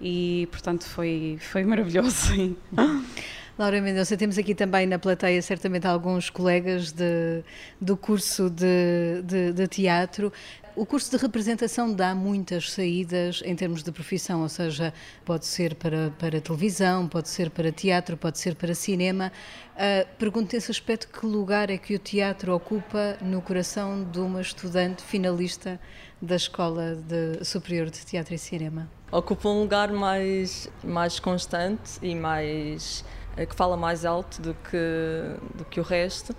e 0.00 0.48
portanto 0.50 0.84
foi, 0.84 1.38
foi 1.40 1.64
maravilhoso. 1.64 2.56
Laura 3.56 3.80
Mendonça, 3.80 4.16
temos 4.16 4.36
aqui 4.36 4.52
também 4.52 4.84
na 4.84 4.98
plateia 4.98 5.40
certamente 5.40 5.86
alguns 5.86 6.28
colegas 6.28 6.90
de, 6.90 7.44
do 7.80 7.96
curso 7.96 8.50
de, 8.50 9.22
de, 9.22 9.52
de 9.52 9.68
teatro. 9.68 10.32
O 10.76 10.84
curso 10.84 11.08
de 11.08 11.22
representação 11.22 11.92
dá 11.92 12.16
muitas 12.16 12.72
saídas 12.72 13.40
em 13.44 13.54
termos 13.54 13.84
de 13.84 13.92
profissão, 13.92 14.42
ou 14.42 14.48
seja, 14.48 14.92
pode 15.24 15.46
ser 15.46 15.76
para, 15.76 16.12
para 16.18 16.40
televisão, 16.40 17.06
pode 17.06 17.28
ser 17.28 17.48
para 17.48 17.70
teatro, 17.70 18.16
pode 18.16 18.40
ser 18.40 18.56
para 18.56 18.74
cinema. 18.74 19.30
Uh, 19.76 20.08
pergunto 20.18 20.52
nesse 20.52 20.72
aspecto 20.72 21.06
que 21.06 21.24
lugar 21.24 21.70
é 21.70 21.78
que 21.78 21.94
o 21.94 21.98
teatro 21.98 22.52
ocupa 22.52 23.16
no 23.22 23.40
coração 23.40 24.02
de 24.02 24.18
uma 24.18 24.40
estudante 24.40 25.04
finalista 25.04 25.78
da 26.20 26.34
Escola 26.34 26.96
de, 26.96 27.44
Superior 27.44 27.88
de 27.88 28.04
Teatro 28.04 28.34
e 28.34 28.38
Cinema? 28.38 28.90
Ocupa 29.12 29.48
um 29.48 29.60
lugar 29.60 29.92
mais, 29.92 30.68
mais 30.82 31.20
constante 31.20 32.00
e 32.02 32.16
mais 32.16 33.04
eh, 33.36 33.46
que 33.46 33.54
fala 33.54 33.76
mais 33.76 34.04
alto 34.04 34.42
do 34.42 34.54
que, 34.54 35.56
do 35.56 35.64
que 35.66 35.78
o 35.78 35.84
resto 35.84 36.34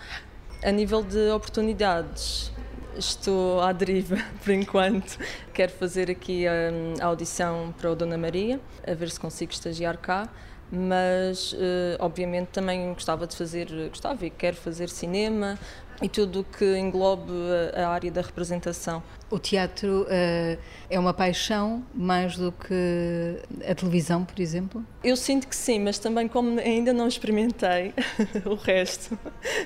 A 0.61 0.71
nível 0.71 1.03
de 1.03 1.29
oportunidades, 1.29 2.51
estou 2.97 3.61
à 3.61 3.71
deriva 3.71 4.17
por 4.43 4.51
enquanto. 4.51 5.17
Quero 5.53 5.71
fazer 5.71 6.09
aqui 6.09 6.45
hum, 6.47 6.93
a, 7.01 7.05
audição 7.05 7.73
para 7.77 7.91
o 7.91 7.95
Dona 7.95 8.17
Maria, 8.17 8.59
a 8.85 8.93
ver 8.93 9.09
se 9.09 9.19
consigo 9.19 9.51
estagiar 9.51 9.97
cá 9.97 10.29
mas 10.71 11.55
eh, 11.57 11.95
obviamente 11.99 12.47
também 12.47 12.91
gostava 12.93 13.27
de 13.27 13.35
fazer, 13.35 13.69
gostava 13.89 14.25
e 14.25 14.29
quero 14.29 14.55
fazer 14.55 14.89
cinema 14.89 15.59
e 16.01 16.09
tudo 16.09 16.41
o 16.41 16.43
que 16.43 16.77
englobe 16.77 17.31
a 17.73 17.87
área 17.89 18.11
da 18.11 18.21
representação. 18.21 19.01
O 19.29 19.39
teatro 19.39 20.03
uh, 20.03 20.59
é 20.89 20.99
uma 20.99 21.13
paixão 21.13 21.83
mais 21.93 22.37
do 22.37 22.51
que 22.51 23.39
a 23.67 23.73
televisão, 23.73 24.23
por 24.23 24.39
exemplo? 24.39 24.85
Eu 25.03 25.15
sinto 25.15 25.47
que 25.47 25.55
sim, 25.55 25.79
mas 25.79 25.97
também 25.97 26.27
como 26.27 26.59
ainda 26.59 26.93
não 26.93 27.07
experimentei 27.07 27.93
o 28.45 28.55
resto, 28.55 29.17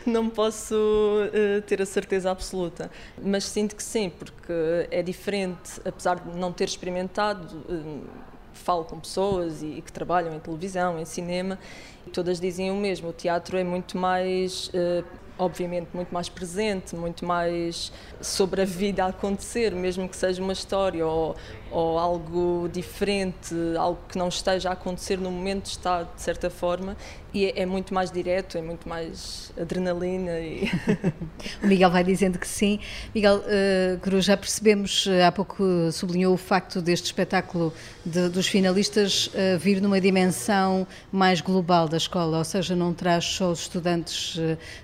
não 0.05 0.29
posso 0.29 0.75
uh, 0.75 1.61
ter 1.63 1.81
a 1.81 1.85
certeza 1.85 2.31
absoluta. 2.31 2.89
Mas 3.21 3.43
sinto 3.43 3.75
que 3.75 3.83
sim, 3.83 4.09
porque 4.09 4.87
é 4.91 5.01
diferente, 5.03 5.81
apesar 5.83 6.19
de 6.19 6.37
não 6.37 6.53
ter 6.53 6.65
experimentado. 6.65 7.57
Uh, 7.69 8.29
falo 8.59 8.83
com 8.83 8.99
pessoas 8.99 9.63
e, 9.63 9.81
que 9.81 9.91
trabalham 9.91 10.35
em 10.35 10.39
televisão, 10.39 10.99
em 10.99 11.05
cinema, 11.05 11.57
e 12.05 12.09
todas 12.09 12.39
dizem 12.39 12.69
o 12.71 12.75
mesmo. 12.75 13.09
O 13.09 13.13
teatro 13.13 13.57
é 13.57 13.63
muito 13.63 13.97
mais, 13.97 14.69
uh, 14.69 15.03
obviamente, 15.39 15.87
muito 15.93 16.13
mais 16.13 16.27
presente, 16.27 16.95
muito 16.95 17.25
mais 17.25 17.91
sobre 18.21 18.61
a 18.61 18.65
vida 18.65 19.05
a 19.05 19.07
acontecer, 19.07 19.73
mesmo 19.73 20.07
que 20.07 20.17
seja 20.17 20.43
uma 20.43 20.51
história 20.51 21.07
ou, 21.07 21.35
ou 21.71 21.97
algo 21.97 22.69
diferente, 22.71 23.55
algo 23.77 23.99
que 24.09 24.17
não 24.17 24.27
esteja 24.27 24.69
a 24.69 24.73
acontecer 24.73 25.17
no 25.17 25.31
momento, 25.31 25.67
está 25.67 26.03
de 26.03 26.21
certa 26.21 26.49
forma, 26.49 26.97
e 27.33 27.45
é, 27.45 27.61
é 27.61 27.65
muito 27.65 27.93
mais 27.93 28.11
direto, 28.11 28.57
é 28.57 28.61
muito 28.61 28.89
mais 28.89 29.51
adrenalina. 29.59 30.39
E... 30.39 30.69
o 31.61 31.67
Miguel 31.67 31.91
vai 31.91 32.03
dizendo 32.03 32.39
que 32.39 32.47
sim. 32.47 32.79
Miguel 33.13 33.37
uh, 33.37 33.99
Cruz, 33.99 34.25
já 34.25 34.35
percebemos, 34.35 35.05
uh, 35.05 35.23
há 35.27 35.31
pouco 35.31 35.63
sublinhou 35.91 36.33
o 36.33 36.37
facto 36.37 36.81
deste 36.81 37.05
espetáculo 37.05 37.73
de, 38.05 38.29
dos 38.29 38.47
finalistas 38.47 39.27
uh, 39.27 39.59
vir 39.59 39.81
numa 39.81 40.01
dimensão 40.01 40.87
mais 41.11 41.39
global 41.41 41.87
da 41.87 41.97
escola, 41.97 42.39
ou 42.39 42.43
seja, 42.43 42.75
não 42.75 42.93
traz 42.93 43.25
só 43.25 43.51
os 43.51 43.61
estudantes 43.61 44.39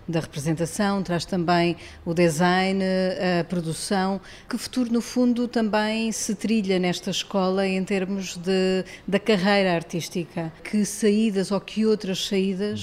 da 0.07 0.19
representação, 0.19 1.01
traz 1.01 1.25
também 1.25 1.75
o 2.05 2.13
design, 2.13 2.83
a 3.39 3.43
produção. 3.43 4.21
Que 4.47 4.57
futuro, 4.57 4.91
no 4.91 5.01
fundo, 5.01 5.47
também 5.47 6.11
se 6.11 6.35
trilha 6.35 6.77
nesta 6.77 7.09
escola 7.09 7.67
em 7.67 7.83
termos 7.83 8.37
de, 8.37 8.83
da 9.07 9.19
carreira 9.19 9.73
artística? 9.73 10.51
Que 10.63 10.85
saídas 10.85 11.51
ou 11.51 11.59
que 11.59 11.85
outras 11.85 12.25
saídas 12.25 12.34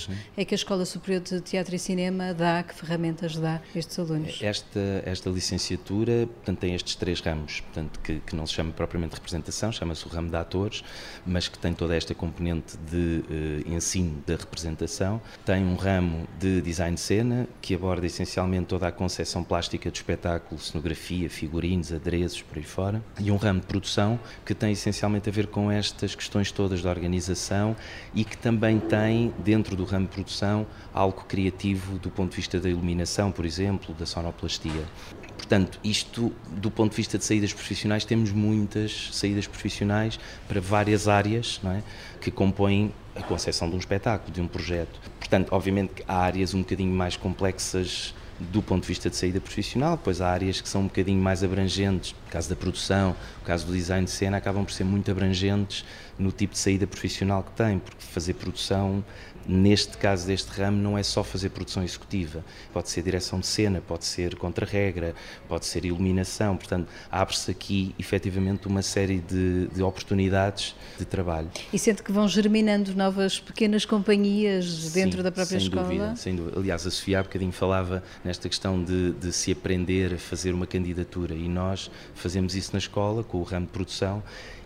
uhum. 0.09 0.17
é 0.37 0.45
que 0.45 0.55
a 0.55 0.57
Escola 0.57 0.85
Superior 0.85 1.23
de 1.23 1.41
Teatro 1.41 1.75
e 1.75 1.79
Cinema 1.79 2.35
dá, 2.35 2.63
que 2.63 2.75
ferramentas 2.75 3.37
dá 3.37 3.61
a 3.75 3.79
estes 3.79 3.99
alunos? 3.99 4.39
Esta, 4.43 5.03
esta 5.05 5.31
licenciatura 5.31 6.27
portanto, 6.27 6.59
tem 6.59 6.75
estes 6.75 6.95
três 6.95 7.21
ramos, 7.21 7.61
portanto, 7.61 8.01
que, 8.01 8.21
que 8.21 8.37
não 8.37 8.47
se 8.47 8.55
chama 8.55 8.73
propriamente 8.73 9.15
representação, 9.15 9.73
chama-se 9.73 10.07
o 10.07 10.09
ramo 10.09 10.29
de 10.29 10.37
atores, 10.37 10.83
mas 11.27 11.49
que 11.49 11.59
tem 11.59 11.73
toda 11.73 11.95
esta 11.97 12.15
componente 12.15 12.77
de 12.79 13.23
uh, 13.67 13.75
ensino 13.75 14.23
da 14.27 14.37
representação. 14.37 15.21
Tem 15.45 15.65
um 15.65 15.75
ramo 15.75 16.27
de 16.39 16.61
design 16.61 16.95
de 16.95 17.01
cena, 17.01 17.49
que 17.61 17.75
aborda 17.75 18.07
essencialmente 18.07 18.67
toda 18.67 18.89
a 18.89 18.93
concepção 18.93 19.45
plástica 19.45 19.91
do 19.91 19.95
espetáculo, 19.95 20.61
cenografia, 20.61 21.29
figurinos, 21.29 21.93
adereços, 21.93 22.43
por 22.43 22.59
aí 22.59 22.65
fora. 22.65 23.03
E 23.19 23.31
um 23.31 23.37
ramo 23.37 23.61
de 23.61 23.67
produção, 23.67 24.19
que 24.45 24.55
tem 24.55 24.73
essencialmente 24.73 25.29
a 25.29 25.33
ver 25.33 25.47
com 25.47 25.71
estas 25.71 26.15
questões 26.15 26.51
todas 26.51 26.83
da 26.83 26.91
organização 26.91 27.77
e 28.15 28.25
que 28.25 28.37
também 28.37 28.79
tem, 28.79 29.33
dentro 29.43 29.77
do 29.77 29.85
ramo 29.85 30.07
de 30.07 30.13
produção, 30.13 30.67
algo 30.93 31.25
criativo 31.25 31.99
do 31.99 32.11
ponto 32.11 32.31
de 32.31 32.37
vista 32.37 32.59
da 32.61 32.69
iluminação, 32.69 33.31
por 33.31 33.45
exemplo, 33.45 33.95
da 33.95 34.07
sonoplastia. 34.07 34.85
Portanto, 35.37 35.79
isto 35.83 36.33
do 36.51 36.71
ponto 36.71 36.93
de 36.93 36.97
vista 36.97 37.19
de 37.19 37.25
saídas 37.25 37.53
profissionais, 37.53 38.05
temos 38.05 38.31
muitas 38.31 39.11
saídas 39.13 39.47
profissionais 39.47 40.19
para 40.47 40.61
várias 40.61 41.09
áreas 41.09 41.61
é? 41.65 41.83
que 42.21 42.31
compõem 42.31 42.93
a 43.15 43.23
concepção 43.23 43.69
de 43.69 43.77
um 43.77 43.79
espetáculo, 43.79 44.33
de 44.33 44.41
um 44.41 44.47
projeto. 44.47 45.01
Portanto, 45.19 45.53
obviamente 45.53 46.03
há 46.07 46.17
áreas 46.17 46.55
um 46.55 46.61
bocadinho 46.61 46.95
mais 46.95 47.17
complexas 47.17 48.15
do 48.51 48.63
ponto 48.63 48.83
de 48.83 48.89
vista 48.89 49.09
de 49.09 49.17
saída 49.17 49.41
profissional, 49.41 49.97
depois 49.97 50.21
há 50.21 50.29
áreas 50.29 50.61
que 50.61 50.69
são 50.69 50.83
um 50.83 50.87
bocadinho 50.87 51.23
mais 51.23 51.45
abrangentes, 51.45 52.13
o 52.27 52.31
caso 52.31 52.49
da 52.49 52.57
produção, 52.57 53.15
o 53.41 53.45
caso 53.45 53.67
do 53.67 53.73
design 53.73 54.05
de 54.05 54.11
cena, 54.11 54.37
acabam 54.37 54.65
por 54.65 54.73
ser 54.73 54.85
muito 54.85 55.11
abrangentes 55.11 55.85
no 56.19 56.33
tipo 56.33 56.55
de 56.55 56.59
saída 56.59 56.87
profissional 56.87 57.43
que 57.43 57.53
têm, 57.53 57.79
porque 57.79 58.03
fazer 58.05 58.35
produção 58.35 59.05
Neste 59.47 59.97
caso 59.97 60.27
deste 60.27 60.49
ramo, 60.51 60.79
não 60.79 60.97
é 60.97 61.03
só 61.03 61.25
fazer 61.25 61.51
produção 61.51 61.83
executiva, 61.83 62.45
pode 62.73 62.89
ser 62.89 63.03
direção 63.03 63.41
de 63.41 63.47
cena, 63.47 63.81
pode 63.81 64.05
ser 64.05 64.37
contra-regra, 64.37 65.15
pode 65.49 65.67
ser 65.67 65.85
iluminação. 65.85 66.57
Portanto, 66.57 66.89
abre-se 67.11 67.51
aqui 67.51 67.95
efetivamente 67.99 68.69
uma 68.69 68.83
série 68.83 69.19
de, 69.19 69.67
de, 69.69 69.83
oportunidades 69.83 70.75
de 70.99 71.05
trabalho. 71.05 71.51
E 71.73 71.79
sente 71.79 72.03
que 72.03 72.13
vão 72.13 72.29
germinando 72.29 72.95
novas 72.95 73.41
pequenas 73.41 73.85
companhias 73.85 74.93
dentro 74.93 75.19
Sim, 75.19 75.25
da 75.25 75.33
própria 75.33 75.59
sem 75.59 75.69
escola? 75.69 75.83
Dúvida, 75.83 76.17
sem 76.17 76.37
dúvida. 76.37 76.59
Aliás, 76.59 76.87
a 76.87 76.91
Sofia 76.91 77.21
há 77.21 77.23
bocadinho 77.23 77.53
falava 77.53 78.03
nesta 78.25 78.49
questão 78.49 78.83
de, 78.83 79.13
de 79.13 79.33
se 79.33 79.53
aprender 79.53 80.15
a 80.15 80.19
fazer 80.19 80.53
uma 80.53 80.67
candidatura 80.67 81.35
e 81.35 81.49
nós 81.49 81.91
fazemos 82.15 82.55
isso 82.55 82.73
na 82.73 82.79
escola 82.79 83.25
com 83.25 83.39
o 83.39 83.43
ramo 83.43 83.67
de 83.67 83.73
produção 83.73 84.23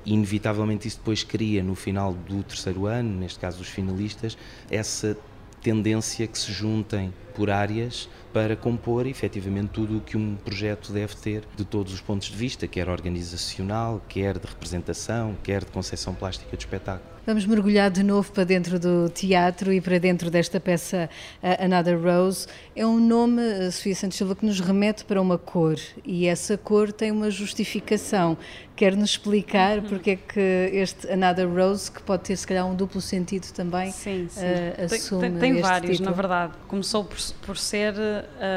inevitavelmente 0.07 0.89
isso 0.89 0.99
depois 0.99 1.23
cria 1.23 1.63
no 1.63 1.75
final 1.75 2.15
do 2.15 2.43
terceiro 2.43 2.87
ano, 2.87 3.11
neste 3.19 3.39
caso 3.39 3.59
dos 3.59 3.69
finalistas, 3.69 4.39
essa 4.71 5.17
tendência 5.61 6.27
que 6.27 6.39
se 6.39 6.53
juntem 6.53 7.13
por 7.35 7.51
áreas 7.51 8.09
para 8.33 8.55
compor 8.55 9.07
efetivamente 9.07 9.71
tudo 9.71 9.99
o 9.99 10.01
que 10.01 10.17
um 10.17 10.37
projeto 10.37 10.93
deve 10.93 11.17
ter 11.17 11.43
de 11.57 11.65
todos 11.65 11.93
os 11.93 12.01
pontos 12.01 12.29
de 12.29 12.37
vista, 12.37 12.69
quer 12.69 12.89
organizacional, 12.89 14.01
quer 14.09 14.39
de 14.39 14.47
representação, 14.47 15.37
quer 15.43 15.65
de 15.65 15.71
concepção 15.73 16.15
plástica 16.15 16.57
do 16.57 16.61
espetáculo. 16.61 17.17
Vamos 17.27 17.45
mergulhar 17.45 17.91
de 17.91 18.05
novo 18.05 18.31
para 18.31 18.45
dentro 18.45 18.79
do 18.79 19.09
teatro 19.09 19.73
e 19.73 19.81
para 19.81 19.99
dentro 19.99 20.31
desta 20.31 20.61
peça 20.61 21.11
uh, 21.43 21.65
Another 21.65 22.01
Rose. 22.01 22.47
É 22.77 22.87
um 22.87 23.01
nome, 23.01 23.43
uh, 23.43 23.73
Sofia 23.73 23.97
Santos 23.97 24.17
Silva, 24.17 24.37
que 24.37 24.47
nos 24.47 24.61
remete 24.61 25.05
para 25.05 25.21
uma 25.21 25.37
cor 25.37 25.77
e 26.05 26.27
essa 26.27 26.57
cor 26.57 26.93
tem 26.93 27.11
uma 27.11 27.29
justificação. 27.29 28.39
Quer-nos 28.77 29.11
explicar 29.11 29.79
uhum. 29.79 29.85
porque 29.85 30.11
é 30.11 30.17
que 30.17 30.71
este 30.73 31.11
Another 31.11 31.49
Rose, 31.49 31.91
que 31.91 32.03
pode 32.03 32.25
ter 32.25 32.37
se 32.37 32.47
calhar 32.47 32.67
um 32.67 32.75
duplo 32.75 33.01
sentido 33.01 33.51
também, 33.53 33.91
sim, 33.91 34.29
sim. 34.29 34.41
Uh, 34.41 34.85
assume 34.85 35.21
Tem, 35.23 35.31
tem, 35.31 35.53
tem 35.55 35.63
vários, 35.63 35.93
título. 35.93 36.11
na 36.11 36.17
verdade. 36.17 36.53
Começou 36.69 37.05
por, 37.05 37.19
por 37.47 37.57
ser 37.57 37.95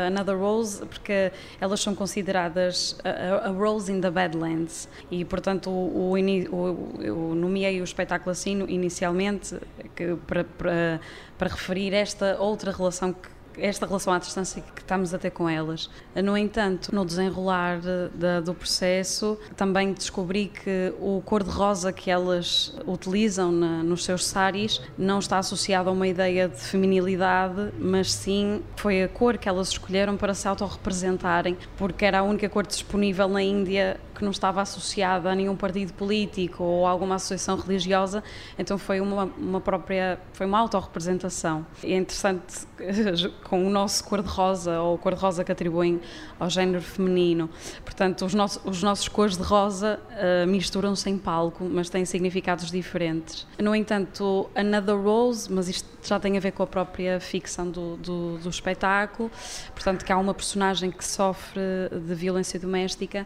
Another 0.07 0.38
Rose 0.38 0.85
porque 0.85 1.31
elas 1.59 1.79
são 1.79 1.95
consideradas 1.95 2.97
a, 3.03 3.47
a, 3.47 3.51
Rose 3.51 3.91
in 3.91 4.01
the 4.01 4.11
Badlands 4.11 4.89
e, 5.09 5.23
portanto, 5.23 5.69
o, 5.69 6.11
o, 6.11 6.55
o, 6.55 7.01
eu 7.01 7.15
nomeei 7.35 7.79
o 7.79 7.83
espetáculo 7.83 8.31
assim 8.31 8.65
inicialmente 8.67 9.55
que, 9.95 10.15
para, 10.27 10.43
para, 10.43 10.99
para 11.38 11.49
referir 11.49 11.93
esta 11.93 12.38
outra 12.39 12.71
relação 12.71 13.13
que 13.13 13.38
esta 13.61 13.85
relação 13.85 14.13
à 14.13 14.19
distância 14.19 14.61
que 14.61 14.81
estamos 14.81 15.13
a 15.13 15.19
ter 15.19 15.31
com 15.31 15.49
elas. 15.49 15.89
No 16.15 16.37
entanto, 16.37 16.93
no 16.93 17.05
desenrolar 17.05 17.79
de, 17.79 18.09
de, 18.13 18.41
do 18.41 18.53
processo, 18.53 19.37
também 19.55 19.93
descobri 19.93 20.47
que 20.47 20.93
o 20.99 21.21
cor-de-rosa 21.25 21.91
que 21.91 22.09
elas 22.09 22.75
utilizam 22.85 23.51
na, 23.51 23.83
nos 23.83 24.03
seus 24.03 24.25
saris 24.25 24.81
não 24.97 25.19
está 25.19 25.37
associado 25.37 25.89
a 25.89 25.91
uma 25.91 26.07
ideia 26.07 26.47
de 26.47 26.59
feminilidade, 26.59 27.71
mas 27.79 28.11
sim 28.11 28.61
foi 28.75 29.03
a 29.03 29.07
cor 29.07 29.37
que 29.37 29.47
elas 29.47 29.69
escolheram 29.69 30.17
para 30.17 30.33
se 30.33 30.47
autorrepresentarem, 30.47 31.57
porque 31.77 32.05
era 32.05 32.19
a 32.19 32.23
única 32.23 32.49
cor 32.49 32.65
disponível 32.65 33.27
na 33.27 33.41
Índia 33.41 33.99
que 34.19 34.25
não 34.25 34.31
estava 34.31 34.61
associada 34.61 35.31
a 35.31 35.35
nenhum 35.35 35.55
partido 35.55 35.93
político 35.93 36.61
ou 36.61 36.85
alguma 36.85 37.15
associação 37.15 37.55
religiosa, 37.55 38.21
então 38.57 38.77
foi 38.77 38.99
uma, 38.99 39.23
uma 39.38 39.61
própria, 39.61 40.19
foi 40.33 40.45
uma 40.45 40.59
autorrepresentação. 40.59 41.65
É 41.81 41.95
interessante 41.95 42.67
com 43.45 43.65
o 43.65 43.69
nosso 43.69 44.03
cor-de-rosa 44.03 44.81
ou 44.81 44.97
cor-de-rosa 44.97 45.43
que 45.43 45.51
atribuem 45.51 46.01
ao 46.38 46.49
género 46.49 46.81
feminino. 46.81 47.49
Portanto, 47.83 48.25
os, 48.25 48.33
nossos, 48.33 48.61
os 48.65 48.83
nossos 48.83 49.07
cores 49.07 49.38
de 49.38 49.43
rosa 49.43 49.99
uh, 50.11 50.47
misturam-se 50.47 51.09
em 51.09 51.17
palco, 51.17 51.63
mas 51.63 51.89
têm 51.89 52.03
significados 52.03 52.69
diferentes. 52.69 53.47
No 53.57 53.73
entanto, 53.73 54.49
Another 54.53 54.97
Rose, 54.97 55.51
mas 55.51 55.69
isto 55.69 55.88
já 56.03 56.19
tem 56.19 56.35
a 56.35 56.41
ver 56.41 56.51
com 56.51 56.63
a 56.63 56.67
própria 56.67 57.21
ficção 57.21 57.69
do, 57.69 57.95
do, 57.95 58.38
do 58.39 58.49
espetáculo, 58.49 59.31
portanto, 59.73 60.03
que 60.03 60.11
há 60.11 60.17
uma 60.17 60.33
personagem 60.33 60.91
que 60.91 61.05
sofre 61.05 61.61
de 61.89 62.15
violência 62.15 62.59
doméstica 62.59 63.25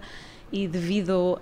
e 0.53 0.67
devido 0.67 1.41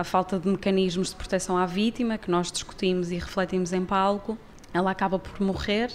à 0.00 0.02
falta 0.02 0.36
de 0.36 0.48
mecanismos 0.48 1.10
de 1.10 1.14
proteção 1.14 1.56
à 1.56 1.64
vítima, 1.64 2.18
que 2.18 2.28
nós 2.28 2.50
discutimos 2.50 3.12
e 3.12 3.14
refletimos 3.14 3.72
em 3.72 3.84
palco, 3.84 4.36
ela 4.74 4.90
acaba 4.90 5.16
por 5.16 5.40
morrer 5.40 5.92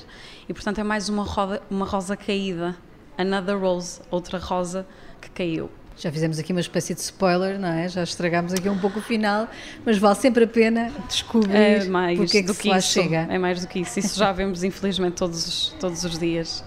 e, 0.48 0.54
portanto, 0.54 0.80
é 0.80 0.84
mais 0.84 1.10
uma, 1.10 1.24
roda, 1.24 1.62
uma 1.70 1.86
rosa 1.86 2.16
caída. 2.16 2.78
Another 3.18 3.60
rose, 3.60 4.00
outra 4.10 4.40
rosa 4.40 4.88
que 5.20 5.30
caiu. 5.30 5.70
Já 5.98 6.10
fizemos 6.10 6.40
aqui 6.40 6.54
uma 6.54 6.62
espécie 6.62 6.96
de 6.96 7.02
spoiler, 7.02 7.60
não 7.60 7.68
é? 7.68 7.90
Já 7.90 8.02
estragámos 8.02 8.54
aqui 8.54 8.70
um 8.70 8.80
pouco 8.80 9.00
o 9.00 9.02
final, 9.02 9.48
mas 9.86 9.98
vale 9.98 10.16
sempre 10.16 10.46
a 10.46 10.48
pena 10.48 10.90
descobrir 11.10 11.54
é 11.54 11.86
mais 11.86 12.18
porque 12.18 12.38
é 12.38 12.42
que, 12.42 12.48
do 12.48 12.56
que 12.56 12.70
lá 12.70 12.80
isso. 12.80 12.94
chega. 12.94 13.28
É 13.30 13.38
mais 13.38 13.62
do 13.62 13.68
que 13.68 13.80
isso. 13.82 14.00
Isso 14.00 14.18
já 14.18 14.32
vemos, 14.32 14.64
infelizmente, 14.64 15.16
todos 15.16 15.46
os, 15.46 15.76
todos 15.80 16.04
os 16.06 16.18
dias. 16.18 16.64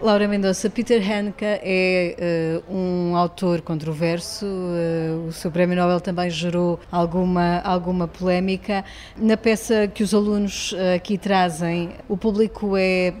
Laura 0.00 0.26
Mendonça, 0.26 0.68
Peter 0.68 1.00
Handke 1.00 1.44
é 1.44 2.62
uh, 2.68 2.74
um 2.74 3.16
autor 3.16 3.60
controverso, 3.62 4.44
uh, 4.44 5.26
o 5.28 5.32
seu 5.32 5.50
prémio 5.50 5.76
Nobel 5.76 6.00
também 6.00 6.28
gerou 6.28 6.80
alguma, 6.90 7.60
alguma 7.60 8.08
polémica. 8.08 8.84
Na 9.16 9.36
peça 9.36 9.86
que 9.86 10.02
os 10.02 10.12
alunos 10.12 10.72
uh, 10.72 10.96
aqui 10.96 11.16
trazem, 11.16 11.90
o 12.08 12.16
público 12.16 12.76
é 12.76 13.14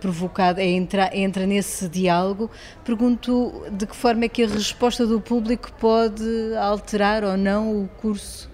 provocado, 0.00 0.60
é 0.60 0.66
entra, 0.66 1.10
entra 1.12 1.46
nesse 1.46 1.88
diálogo. 1.88 2.50
Pergunto 2.84 3.64
de 3.70 3.86
que 3.86 3.96
forma 3.96 4.24
é 4.24 4.28
que 4.28 4.44
a 4.44 4.48
resposta 4.48 5.06
do 5.06 5.20
público 5.20 5.70
pode 5.78 6.54
alterar 6.56 7.24
ou 7.24 7.36
não 7.36 7.82
o 7.82 7.88
curso 8.00 8.49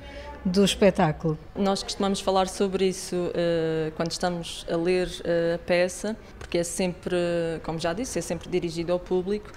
do 0.46 0.64
espetáculo? 0.64 1.36
Nós 1.56 1.82
costumamos 1.82 2.20
falar 2.20 2.48
sobre 2.48 2.86
isso 2.86 3.16
uh, 3.16 3.90
quando 3.96 4.12
estamos 4.12 4.64
a 4.70 4.76
ler 4.76 5.08
uh, 5.08 5.56
a 5.56 5.58
peça, 5.58 6.16
porque 6.38 6.58
é 6.58 6.62
sempre, 6.62 7.16
como 7.64 7.80
já 7.80 7.92
disse, 7.92 8.18
é 8.20 8.22
sempre 8.22 8.48
dirigido 8.48 8.92
ao 8.92 9.00
público 9.00 9.50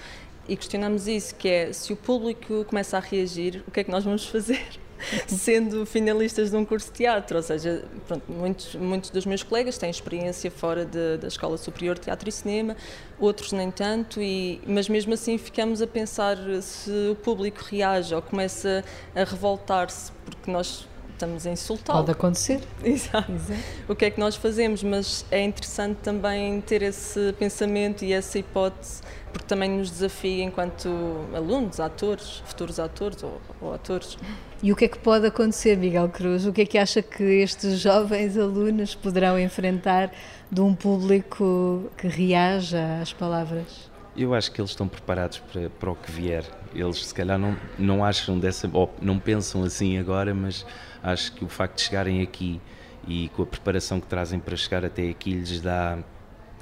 e 0.48 0.56
questionamos 0.56 1.06
isso, 1.06 1.36
que 1.36 1.48
é 1.48 1.72
se 1.72 1.92
o 1.92 1.96
público 1.96 2.64
começa 2.64 2.96
a 2.96 3.00
reagir, 3.00 3.62
o 3.68 3.70
que 3.70 3.80
é 3.80 3.84
que 3.84 3.90
nós 3.90 4.02
vamos 4.02 4.26
fazer? 4.28 4.66
sendo 5.26 5.84
finalistas 5.86 6.50
de 6.50 6.56
um 6.56 6.64
curso 6.64 6.88
de 6.88 6.98
teatro, 6.98 7.36
ou 7.36 7.42
seja, 7.42 7.84
pronto, 8.06 8.22
muitos, 8.30 8.74
muitos 8.74 9.10
dos 9.10 9.26
meus 9.26 9.42
colegas 9.42 9.78
têm 9.78 9.90
experiência 9.90 10.50
fora 10.50 10.84
de, 10.84 11.18
da 11.18 11.28
Escola 11.28 11.56
Superior 11.56 11.94
de 11.96 12.02
Teatro 12.02 12.28
e 12.28 12.32
Cinema, 12.32 12.76
outros 13.18 13.52
nem 13.52 13.70
tanto, 13.70 14.20
e, 14.20 14.60
mas 14.66 14.88
mesmo 14.88 15.14
assim 15.14 15.38
ficamos 15.38 15.82
a 15.82 15.86
pensar 15.86 16.36
se 16.62 16.90
o 17.10 17.14
público 17.14 17.62
reage 17.70 18.14
ou 18.14 18.22
começa 18.22 18.84
a 19.14 19.24
revoltar-se, 19.24 20.12
porque 20.24 20.50
nós 20.50 20.88
estamos 21.20 21.46
a 21.46 21.50
insultá-lo. 21.50 21.98
Pode 22.00 22.12
acontecer. 22.12 22.60
Exato. 22.82 23.30
Exato. 23.30 23.60
O 23.88 23.94
que 23.94 24.06
é 24.06 24.10
que 24.10 24.18
nós 24.18 24.36
fazemos? 24.36 24.82
Mas 24.82 25.24
é 25.30 25.44
interessante 25.44 25.98
também 25.98 26.60
ter 26.62 26.82
esse 26.82 27.34
pensamento 27.38 28.04
e 28.04 28.12
essa 28.12 28.38
hipótese, 28.38 29.02
porque 29.32 29.46
também 29.46 29.70
nos 29.70 29.90
desafia 29.90 30.42
enquanto 30.42 30.88
alunos, 31.34 31.78
atores, 31.78 32.42
futuros 32.46 32.80
atores 32.80 33.22
ou, 33.22 33.40
ou 33.60 33.74
atores. 33.74 34.16
E 34.62 34.70
o 34.70 34.76
que 34.76 34.84
é 34.84 34.88
que 34.88 34.98
pode 34.98 35.26
acontecer, 35.26 35.74
Miguel 35.74 36.10
Cruz? 36.10 36.44
O 36.44 36.52
que 36.52 36.60
é 36.60 36.66
que 36.66 36.76
acha 36.76 37.00
que 37.00 37.22
estes 37.22 37.80
jovens 37.80 38.36
alunos 38.36 38.94
poderão 38.94 39.40
enfrentar 39.40 40.12
de 40.52 40.60
um 40.60 40.74
público 40.74 41.90
que 41.96 42.06
reaja 42.06 43.00
às 43.00 43.10
palavras? 43.10 43.90
Eu 44.14 44.34
acho 44.34 44.52
que 44.52 44.60
eles 44.60 44.72
estão 44.72 44.86
preparados 44.86 45.38
para, 45.38 45.70
para 45.70 45.90
o 45.90 45.96
que 45.96 46.12
vier. 46.12 46.44
Eles 46.74 47.06
se 47.06 47.14
calhar 47.14 47.38
não, 47.38 47.56
não 47.78 48.04
acham 48.04 48.38
dessa, 48.38 48.68
ou 48.70 48.92
não 49.00 49.18
pensam 49.18 49.64
assim 49.64 49.96
agora, 49.96 50.34
mas 50.34 50.66
acho 51.02 51.32
que 51.32 51.42
o 51.42 51.48
facto 51.48 51.76
de 51.76 51.82
chegarem 51.82 52.20
aqui 52.20 52.60
e 53.08 53.30
com 53.30 53.42
a 53.44 53.46
preparação 53.46 53.98
que 53.98 54.06
trazem 54.06 54.38
para 54.38 54.54
chegar 54.56 54.84
até 54.84 55.08
aqui 55.08 55.32
lhes 55.32 55.62
dá 55.62 55.96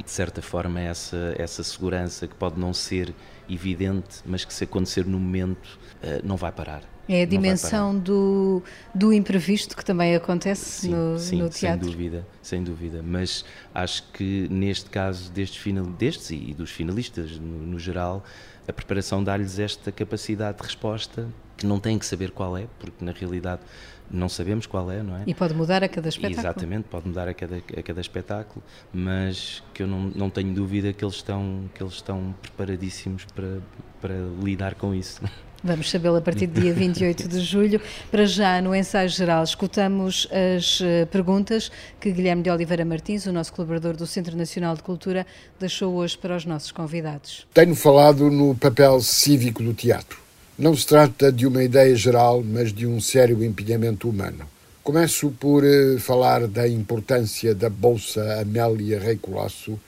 de 0.04 0.10
certa 0.10 0.40
forma 0.40 0.80
essa 0.80 1.34
essa 1.36 1.64
segurança 1.64 2.28
que 2.28 2.34
pode 2.36 2.60
não 2.60 2.72
ser 2.72 3.12
evidente, 3.50 4.20
mas 4.24 4.44
que 4.44 4.54
se 4.54 4.62
acontecer 4.62 5.04
no 5.04 5.18
momento 5.18 5.80
eh, 6.00 6.20
não 6.22 6.36
vai 6.36 6.52
parar. 6.52 6.97
É 7.08 7.22
a 7.22 7.26
dimensão 7.26 7.98
do, 7.98 8.62
do 8.94 9.12
imprevisto 9.12 9.74
que 9.76 9.84
também 9.84 10.14
acontece 10.14 10.82
sim, 10.82 10.94
no, 10.94 11.18
sim, 11.18 11.36
no 11.40 11.48
teatro. 11.48 11.84
Sem 11.86 11.92
dúvida, 11.92 12.26
sem 12.42 12.62
dúvida. 12.62 13.02
Mas 13.02 13.44
acho 13.74 14.02
que 14.12 14.46
neste 14.50 14.90
caso 14.90 15.30
destes, 15.32 15.58
final, 15.58 15.86
destes 15.86 16.30
e 16.30 16.52
dos 16.52 16.70
finalistas 16.70 17.38
no, 17.38 17.66
no 17.66 17.78
geral, 17.78 18.22
a 18.66 18.72
preparação 18.72 19.24
dá-lhes 19.24 19.58
esta 19.58 19.90
capacidade 19.90 20.58
de 20.58 20.64
resposta 20.64 21.26
que 21.56 21.66
não 21.66 21.80
têm 21.80 21.98
que 21.98 22.06
saber 22.06 22.30
qual 22.30 22.56
é, 22.56 22.66
porque 22.78 23.04
na 23.04 23.12
realidade 23.12 23.62
não 24.10 24.28
sabemos 24.28 24.66
qual 24.66 24.90
é, 24.90 25.02
não 25.02 25.16
é? 25.16 25.24
E 25.26 25.34
pode 25.34 25.54
mudar 25.54 25.82
a 25.82 25.88
cada 25.88 26.08
espetáculo. 26.08 26.40
Exatamente, 26.40 26.84
pode 26.84 27.08
mudar 27.08 27.28
a 27.28 27.34
cada, 27.34 27.56
a 27.56 27.82
cada 27.82 28.00
espetáculo, 28.00 28.62
mas 28.92 29.62
que 29.74 29.82
eu 29.82 29.86
não, 29.86 30.00
não 30.14 30.30
tenho 30.30 30.54
dúvida 30.54 30.92
que 30.92 31.04
eles 31.04 31.16
estão, 31.16 31.68
que 31.74 31.82
eles 31.82 31.94
estão 31.94 32.34
preparadíssimos 32.40 33.24
para, 33.34 33.58
para 34.00 34.14
lidar 34.42 34.74
com 34.74 34.94
isso. 34.94 35.20
Vamos 35.62 35.90
sabê-lo 35.90 36.16
a 36.16 36.20
partir 36.20 36.46
do 36.46 36.60
dia 36.60 36.72
28 36.74 37.28
de 37.28 37.40
julho. 37.40 37.80
Para 38.10 38.26
já, 38.26 38.60
no 38.62 38.74
ensaio 38.74 39.08
geral, 39.08 39.42
escutamos 39.42 40.28
as 40.30 40.80
eh, 40.80 41.04
perguntas 41.06 41.70
que 42.00 42.12
Guilherme 42.12 42.42
de 42.42 42.50
Oliveira 42.50 42.84
Martins, 42.84 43.26
o 43.26 43.32
nosso 43.32 43.52
colaborador 43.52 43.96
do 43.96 44.06
Centro 44.06 44.36
Nacional 44.36 44.76
de 44.76 44.82
Cultura, 44.82 45.26
deixou 45.58 45.94
hoje 45.94 46.16
para 46.16 46.36
os 46.36 46.44
nossos 46.44 46.70
convidados. 46.70 47.46
Tenho 47.52 47.74
falado 47.74 48.30
no 48.30 48.54
papel 48.54 49.00
cívico 49.00 49.62
do 49.62 49.74
teatro. 49.74 50.18
Não 50.56 50.76
se 50.76 50.86
trata 50.86 51.32
de 51.32 51.46
uma 51.46 51.62
ideia 51.62 51.94
geral, 51.96 52.42
mas 52.42 52.72
de 52.72 52.86
um 52.86 53.00
sério 53.00 53.42
empenhamento 53.42 54.08
humano. 54.08 54.46
Começo 54.82 55.30
por 55.38 55.64
uh, 55.64 55.98
falar 55.98 56.46
da 56.46 56.68
importância 56.68 57.54
da 57.54 57.68
Bolsa 57.68 58.40
Amélia 58.40 58.98
Rei 58.98 59.16
Colasso 59.16 59.78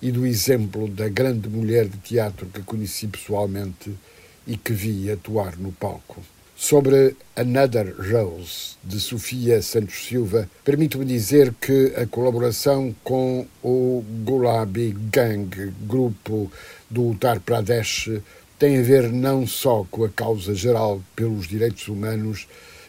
e 0.00 0.10
do 0.10 0.26
exemplo 0.26 0.88
da 0.88 1.08
grande 1.08 1.48
mulher 1.48 1.86
de 1.86 1.96
teatro 1.98 2.46
que 2.46 2.60
conheci 2.62 3.06
pessoalmente 3.06 3.92
e 4.46 4.56
que 4.56 4.72
vi 4.72 5.10
atuar 5.10 5.56
no 5.56 5.72
palco. 5.72 6.22
Sobre 6.54 7.16
Another 7.34 7.94
Rose, 7.98 8.76
de 8.84 9.00
Sofia 9.00 9.60
Santos 9.60 10.06
Silva, 10.06 10.48
permito-me 10.64 11.04
dizer 11.04 11.52
que 11.60 11.92
a 11.96 12.06
colaboração 12.06 12.94
com 13.02 13.46
o 13.62 14.04
Gulabi 14.24 14.94
Gang, 15.10 15.72
grupo 15.82 16.50
do 16.88 17.08
Uttar 17.08 17.40
Pradesh, 17.40 18.10
tem 18.58 18.78
a 18.78 18.82
ver 18.82 19.10
não 19.10 19.44
só 19.44 19.84
com 19.90 20.04
a 20.04 20.08
causa 20.08 20.54
geral 20.54 21.02
pelos 21.16 21.48
direitos 21.48 21.88
humanos, 21.88 22.46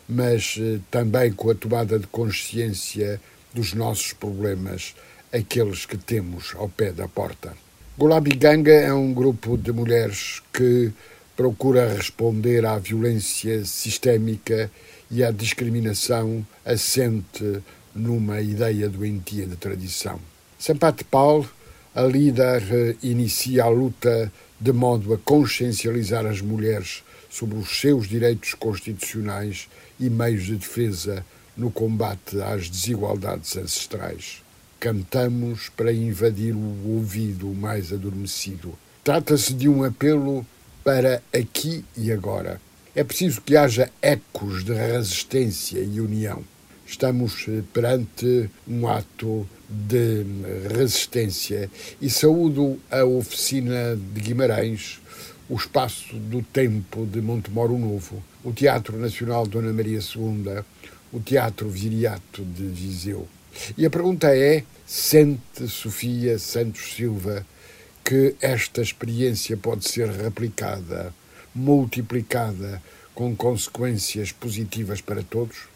mas 0.08 0.56
eh, 0.60 0.80
também 0.92 1.32
com 1.32 1.50
a 1.50 1.56
tomada 1.56 1.98
de 1.98 2.06
consciência 2.06 3.20
dos 3.54 3.74
nossos 3.74 4.14
problemas, 4.14 4.94
aqueles 5.32 5.86
que 5.88 5.98
temos 5.98 6.54
ao 6.56 6.70
pé 6.70 6.92
da 6.92 7.08
porta. 7.08 7.54
Gulabi 7.98 8.36
Ganga 8.36 8.72
é 8.72 8.94
um 8.94 9.14
grupo 9.14 9.58
de 9.58 9.72
mulheres 9.72 10.42
que 10.54 10.92
procura 11.36 11.94
responder 11.94 12.66
à 12.66 12.78
violência 12.78 13.66
sistémica 13.66 14.70
e 15.10 15.24
à 15.24 15.32
discriminação 15.32 16.46
assente 16.66 17.62
numa 17.96 18.42
ideia 18.42 18.90
doentia 18.90 19.46
de 19.46 19.56
tradição. 19.56 20.20
Sampath 20.58 21.04
Paul, 21.10 21.46
a 21.94 22.04
líder, 22.04 22.98
inicia 23.04 23.66
a 23.66 23.70
luta 23.70 24.32
de 24.60 24.72
modo 24.72 25.14
a 25.14 25.18
consciencializar 25.18 26.26
as 26.26 26.42
mulheres 26.42 27.04
sobre 27.30 27.58
os 27.58 27.80
seus 27.80 28.08
direitos 28.08 28.54
constitucionais 28.54 29.68
e 30.00 30.10
meios 30.10 30.46
de 30.46 30.56
defesa 30.56 31.26
no 31.58 31.70
combate 31.70 32.40
às 32.42 32.70
desigualdades 32.70 33.56
ancestrais. 33.58 34.42
Cantamos 34.80 35.70
para 35.70 35.94
invadir 35.94 36.56
o 36.56 36.90
ouvido 36.90 37.48
mais 37.48 37.92
adormecido. 37.92 38.74
Trata-se 39.04 39.54
de 39.54 39.68
um 39.68 39.84
apelo 39.84 40.46
para 40.84 41.22
aqui 41.34 41.84
e 41.98 42.12
agora. 42.12 42.60
É 42.96 43.04
preciso 43.04 43.42
que 43.42 43.56
haja 43.56 43.90
ecos 44.02 44.64
de 44.64 44.74
resistência 44.74 45.80
e 45.80 46.00
união. 46.00 46.44
Estamos 46.86 47.48
perante 47.74 48.50
um 48.68 48.88
ato 48.88 49.48
de 49.68 50.24
resistência 50.76 51.72
e 52.00 52.10
saúdo 52.10 52.78
a 52.92 53.04
oficina 53.04 53.98
de 54.14 54.22
Guimarães, 54.22 55.02
o 55.50 55.56
espaço 55.56 56.16
do 56.16 56.44
tempo 56.44 57.06
de 57.06 57.22
Montemoro 57.22 57.78
Novo, 57.80 58.24
o 58.44 58.52
Teatro 58.52 58.98
Nacional 58.98 59.48
Dona 59.48 59.74
Maria 59.74 60.00
II, 60.00 60.64
o 61.12 61.20
Teatro 61.20 61.70
Viriato 61.70 62.44
de 62.44 62.64
Viseu. 62.64 63.28
E 63.78 63.86
a 63.86 63.90
pergunta 63.90 64.36
é: 64.36 64.64
sente 64.86 65.68
Sofia 65.68 66.38
Santos 66.38 66.94
Silva 66.94 67.46
que 68.04 68.36
esta 68.42 68.82
experiência 68.82 69.56
pode 69.56 69.88
ser 69.88 70.10
replicada, 70.10 71.14
multiplicada, 71.56 72.82
com 73.16 73.36
consequências 73.36 74.32
positivas 74.32 75.00
para 75.00 75.24
todos? 75.24 75.68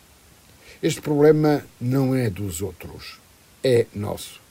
Este 0.84 1.02
problema 1.02 1.66
não 1.80 2.14
é 2.14 2.30
dos 2.30 2.62
outros, 2.62 3.20
é 3.64 3.86
nosso. 3.96 4.42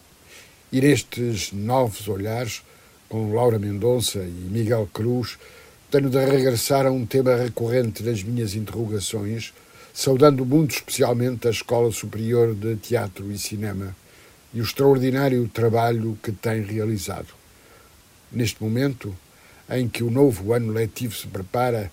E 0.73 0.81
nestes 0.81 1.53
novos 1.53 2.09
olhares, 2.09 2.63
com 3.09 3.33
Laura 3.33 3.59
Mendonça 3.59 4.19
e 4.19 4.49
Miguel 4.51 4.89
Cruz, 4.93 5.39
tenho 5.91 6.11
de 6.11 6.25
regressar 6.25 6.87
a 6.87 6.91
um 6.91 7.07
tema 7.07 7.37
recorrente 7.37 8.03
nas 8.03 8.23
minhas 8.23 8.55
interrogações, 8.55 9.53
saudando 9.95 10.45
muito 10.45 10.73
especialmente 10.73 11.47
a 11.47 11.51
Escola 11.51 11.93
Superior 11.93 12.55
de 12.55 12.77
Teatro 12.77 13.31
e 13.31 13.39
Cinema 13.39 13.95
e 14.53 14.61
o 14.61 14.65
extraordinário 14.65 15.49
trabalho 15.49 16.19
que 16.23 16.33
tem 16.33 16.63
realizado. 16.63 17.36
Neste 18.31 18.63
momento 18.63 19.15
em 19.71 19.89
que 19.89 20.03
o 20.03 20.11
novo 20.11 20.53
ano 20.53 20.73
letivo 20.73 21.15
se 21.15 21.27
prepara, 21.27 21.91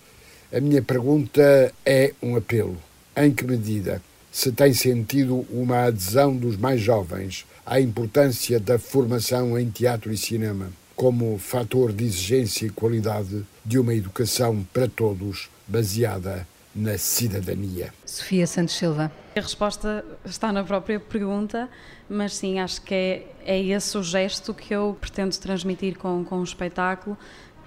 a 0.52 0.60
minha 0.60 0.82
pergunta 0.82 1.72
é 1.84 2.12
um 2.22 2.36
apelo. 2.36 2.76
Em 3.16 3.32
que 3.32 3.44
medida 3.44 4.02
se 4.30 4.50
tem 4.52 4.72
sentido 4.74 5.46
uma 5.50 5.84
adesão 5.84 6.36
dos 6.36 6.56
mais 6.56 6.80
jovens 6.80 7.46
à 7.64 7.80
importância 7.80 8.58
da 8.58 8.78
formação 8.78 9.58
em 9.58 9.70
teatro 9.70 10.12
e 10.12 10.16
cinema 10.16 10.70
como 10.96 11.38
fator 11.38 11.92
de 11.92 12.04
exigência 12.04 12.66
e 12.66 12.70
qualidade 12.70 13.44
de 13.64 13.78
uma 13.78 13.94
educação 13.94 14.64
para 14.72 14.88
todos 14.88 15.48
baseada 15.66 16.46
na 16.74 16.98
cidadania? 16.98 17.92
Sofia 18.04 18.46
Santos 18.46 18.74
Silva. 18.74 19.12
A 19.36 19.40
resposta 19.40 20.04
está 20.24 20.52
na 20.52 20.64
própria 20.64 20.98
pergunta, 20.98 21.68
mas 22.08 22.34
sim, 22.34 22.58
acho 22.58 22.82
que 22.82 22.94
é, 22.94 23.26
é 23.44 23.62
esse 23.62 23.96
o 23.96 24.02
gesto 24.02 24.52
que 24.52 24.74
eu 24.74 24.96
pretendo 25.00 25.36
transmitir 25.38 25.96
com, 25.98 26.24
com 26.24 26.40
o 26.40 26.44
espetáculo, 26.44 27.16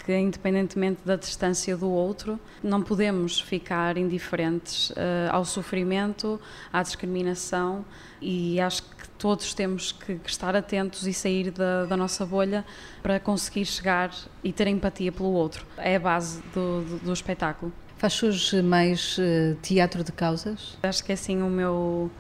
que 0.07 0.17
independentemente 0.17 1.01
da 1.03 1.17
distância 1.17 1.75
do 1.75 1.89
outro, 1.89 2.39
não 2.63 2.81
podemos 2.81 3.41
ficar 3.41 3.97
indiferentes 3.97 4.89
uh, 4.91 4.95
ao 5.29 5.43
sofrimento, 5.43 6.39
à 6.71 6.81
discriminação 6.81 7.83
e 8.21 8.57
acho 8.61 8.83
que 8.83 9.09
todos 9.17 9.53
temos 9.53 9.91
que, 9.91 10.15
que 10.15 10.29
estar 10.29 10.55
atentos 10.55 11.05
e 11.05 11.13
sair 11.13 11.51
da, 11.51 11.85
da, 11.85 11.97
nossa 11.97 12.25
bolha 12.25 12.63
para 13.03 13.19
conseguir 13.19 13.65
chegar 13.65 14.13
e 14.41 14.53
ter 14.53 14.67
empatia 14.67 15.11
pelo 15.11 15.31
outro. 15.31 15.65
É 15.75 15.97
a 15.97 15.99
base 15.99 16.41
do, 16.53 16.83
do, 16.83 16.99
do 16.99 17.11
espetáculo. 17.11 17.73
Faz 17.97 18.21
hoje 18.21 18.61
mais 18.61 19.17
uh, 19.17 19.55
teatro 19.59 20.03
de 20.03 20.11
causas? 20.11 20.77
Acho 20.83 21.03
que 21.03 21.11
é 21.11 21.15
assim 21.15 21.41
o 21.41 21.49
meu, 21.49 22.11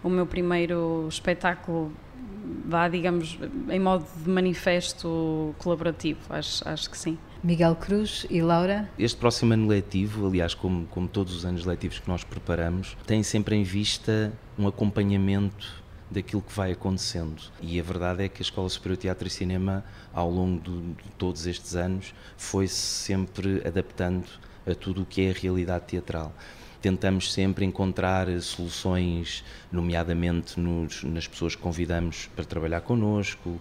o 0.00 0.08
meu 0.08 0.26
primeiro 0.28 1.08
espetáculo, 1.08 1.92
vá, 2.64 2.88
digamos, 2.88 3.36
em 3.68 3.80
modo 3.80 4.06
de 4.22 4.30
manifesto 4.30 5.52
colaborativo, 5.58 6.20
acho, 6.30 6.68
acho 6.68 6.88
que 6.88 6.96
sim. 6.96 7.18
Miguel 7.42 7.74
Cruz 7.74 8.24
e 8.30 8.40
Laura? 8.40 8.88
Este 8.96 9.18
próximo 9.18 9.54
ano 9.54 9.66
letivo, 9.66 10.28
aliás, 10.28 10.54
como, 10.54 10.86
como 10.86 11.08
todos 11.08 11.34
os 11.34 11.44
anos 11.44 11.64
letivos 11.64 11.98
que 11.98 12.08
nós 12.08 12.22
preparamos, 12.22 12.96
tem 13.04 13.24
sempre 13.24 13.56
em 13.56 13.64
vista 13.64 14.32
um 14.56 14.68
acompanhamento 14.68 15.82
daquilo 16.08 16.42
que 16.42 16.52
vai 16.52 16.70
acontecendo. 16.70 17.42
E 17.60 17.80
a 17.80 17.82
verdade 17.82 18.22
é 18.22 18.28
que 18.28 18.40
a 18.40 18.44
Escola 18.44 18.68
Superior 18.68 18.96
de 18.96 19.02
Teatro 19.02 19.26
e 19.26 19.30
Cinema, 19.30 19.84
ao 20.12 20.30
longo 20.30 20.60
de, 20.60 21.02
de 21.02 21.10
todos 21.18 21.44
estes 21.44 21.74
anos, 21.74 22.14
foi-se 22.36 22.76
sempre 22.76 23.60
adaptando 23.66 24.28
a 24.66 24.74
tudo 24.74 25.02
o 25.02 25.06
que 25.06 25.22
é 25.22 25.30
a 25.30 25.34
realidade 25.34 25.84
teatral. 25.86 26.32
Tentamos 26.80 27.32
sempre 27.32 27.64
encontrar 27.64 28.28
soluções, 28.42 29.42
nomeadamente 29.72 30.60
nos, 30.60 31.02
nas 31.02 31.26
pessoas 31.26 31.56
que 31.56 31.62
convidamos 31.62 32.28
para 32.36 32.44
trabalhar 32.44 32.82
connosco, 32.82 33.58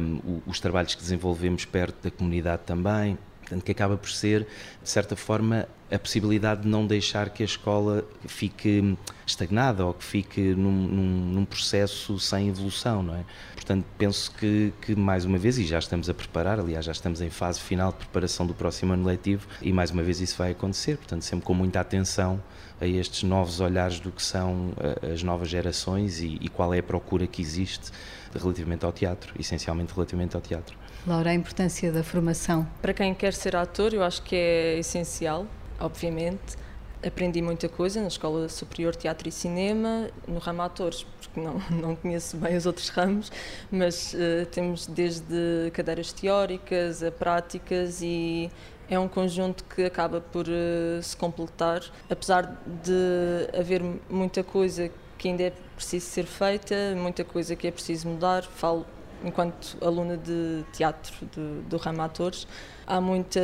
um, 0.00 0.40
os 0.46 0.60
trabalhos 0.60 0.94
que 0.94 1.00
desenvolvemos 1.00 1.64
perto 1.64 2.04
da 2.04 2.10
comunidade 2.10 2.62
também, 2.64 3.18
Portanto, 3.52 3.64
que 3.64 3.72
acaba 3.72 3.98
por 3.98 4.10
ser, 4.10 4.46
de 4.82 4.88
certa 4.88 5.14
forma, 5.14 5.68
a 5.90 5.98
possibilidade 5.98 6.62
de 6.62 6.68
não 6.68 6.86
deixar 6.86 7.28
que 7.28 7.42
a 7.42 7.46
escola 7.46 8.02
fique 8.26 8.96
estagnada 9.26 9.84
ou 9.84 9.92
que 9.92 10.02
fique 10.02 10.40
num, 10.54 10.72
num, 10.72 11.32
num 11.34 11.44
processo 11.44 12.18
sem 12.18 12.48
evolução, 12.48 13.02
não 13.02 13.14
é? 13.14 13.24
Portanto, 13.54 13.84
penso 13.98 14.32
que, 14.32 14.72
que, 14.80 14.96
mais 14.96 15.26
uma 15.26 15.36
vez, 15.36 15.58
e 15.58 15.66
já 15.66 15.78
estamos 15.78 16.08
a 16.08 16.14
preparar, 16.14 16.58
aliás, 16.58 16.86
já 16.86 16.92
estamos 16.92 17.20
em 17.20 17.28
fase 17.28 17.60
final 17.60 17.92
de 17.92 17.98
preparação 17.98 18.46
do 18.46 18.54
próximo 18.54 18.94
ano 18.94 19.04
letivo, 19.04 19.46
e 19.60 19.70
mais 19.70 19.90
uma 19.90 20.02
vez 20.02 20.18
isso 20.18 20.38
vai 20.38 20.52
acontecer, 20.52 20.96
portanto, 20.96 21.22
sempre 21.22 21.44
com 21.44 21.52
muita 21.52 21.78
atenção 21.80 22.42
a 22.80 22.86
estes 22.86 23.22
novos 23.22 23.60
olhares 23.60 24.00
do 24.00 24.10
que 24.10 24.22
são 24.22 24.72
eh, 24.80 25.12
as 25.12 25.22
novas 25.22 25.48
gerações 25.48 26.20
e, 26.20 26.38
e 26.40 26.48
qual 26.48 26.72
é 26.72 26.78
a 26.78 26.82
procura 26.82 27.26
que 27.26 27.42
existe 27.42 27.92
relativamente 28.34 28.84
ao 28.84 28.92
teatro, 28.92 29.34
essencialmente 29.38 29.92
relativamente 29.94 30.34
ao 30.34 30.40
teatro. 30.40 30.76
Laura, 31.04 31.30
a 31.30 31.34
importância 31.34 31.90
da 31.90 32.04
formação? 32.04 32.64
Para 32.80 32.94
quem 32.94 33.12
quer 33.12 33.32
ser 33.34 33.56
ator, 33.56 33.92
eu 33.92 34.04
acho 34.04 34.22
que 34.22 34.36
é 34.36 34.78
essencial, 34.78 35.46
obviamente. 35.80 36.56
Aprendi 37.04 37.42
muita 37.42 37.68
coisa 37.68 38.00
na 38.00 38.06
Escola 38.06 38.48
Superior 38.48 38.92
de 38.92 38.98
Teatro 38.98 39.28
e 39.28 39.32
Cinema, 39.32 40.08
no 40.28 40.38
ramo 40.38 40.62
atores, 40.62 41.04
porque 41.20 41.40
não, 41.40 41.60
não 41.76 41.96
conheço 41.96 42.36
bem 42.36 42.56
os 42.56 42.66
outros 42.66 42.88
ramos, 42.90 43.32
mas 43.68 44.14
uh, 44.14 44.46
temos 44.46 44.86
desde 44.86 45.72
cadeiras 45.72 46.12
teóricas 46.12 47.02
a 47.02 47.10
práticas 47.10 48.00
e 48.00 48.48
é 48.88 48.96
um 48.96 49.08
conjunto 49.08 49.64
que 49.64 49.82
acaba 49.84 50.20
por 50.20 50.46
uh, 50.46 51.02
se 51.02 51.16
completar, 51.16 51.82
apesar 52.08 52.62
de 52.84 53.58
haver 53.58 53.82
muita 54.08 54.44
coisa 54.44 54.88
que 55.18 55.26
ainda 55.26 55.42
é 55.42 55.52
preciso 55.74 56.06
ser 56.06 56.26
feita, 56.26 56.94
muita 56.96 57.24
coisa 57.24 57.56
que 57.56 57.66
é 57.66 57.72
preciso 57.72 58.08
mudar. 58.08 58.44
Falo 58.44 58.86
enquanto 59.24 59.76
aluna 59.80 60.16
de 60.16 60.64
teatro 60.72 61.12
do, 61.34 61.62
do 61.62 61.76
ramo 61.76 62.02
atores, 62.02 62.46
há 62.86 63.00
muita, 63.00 63.40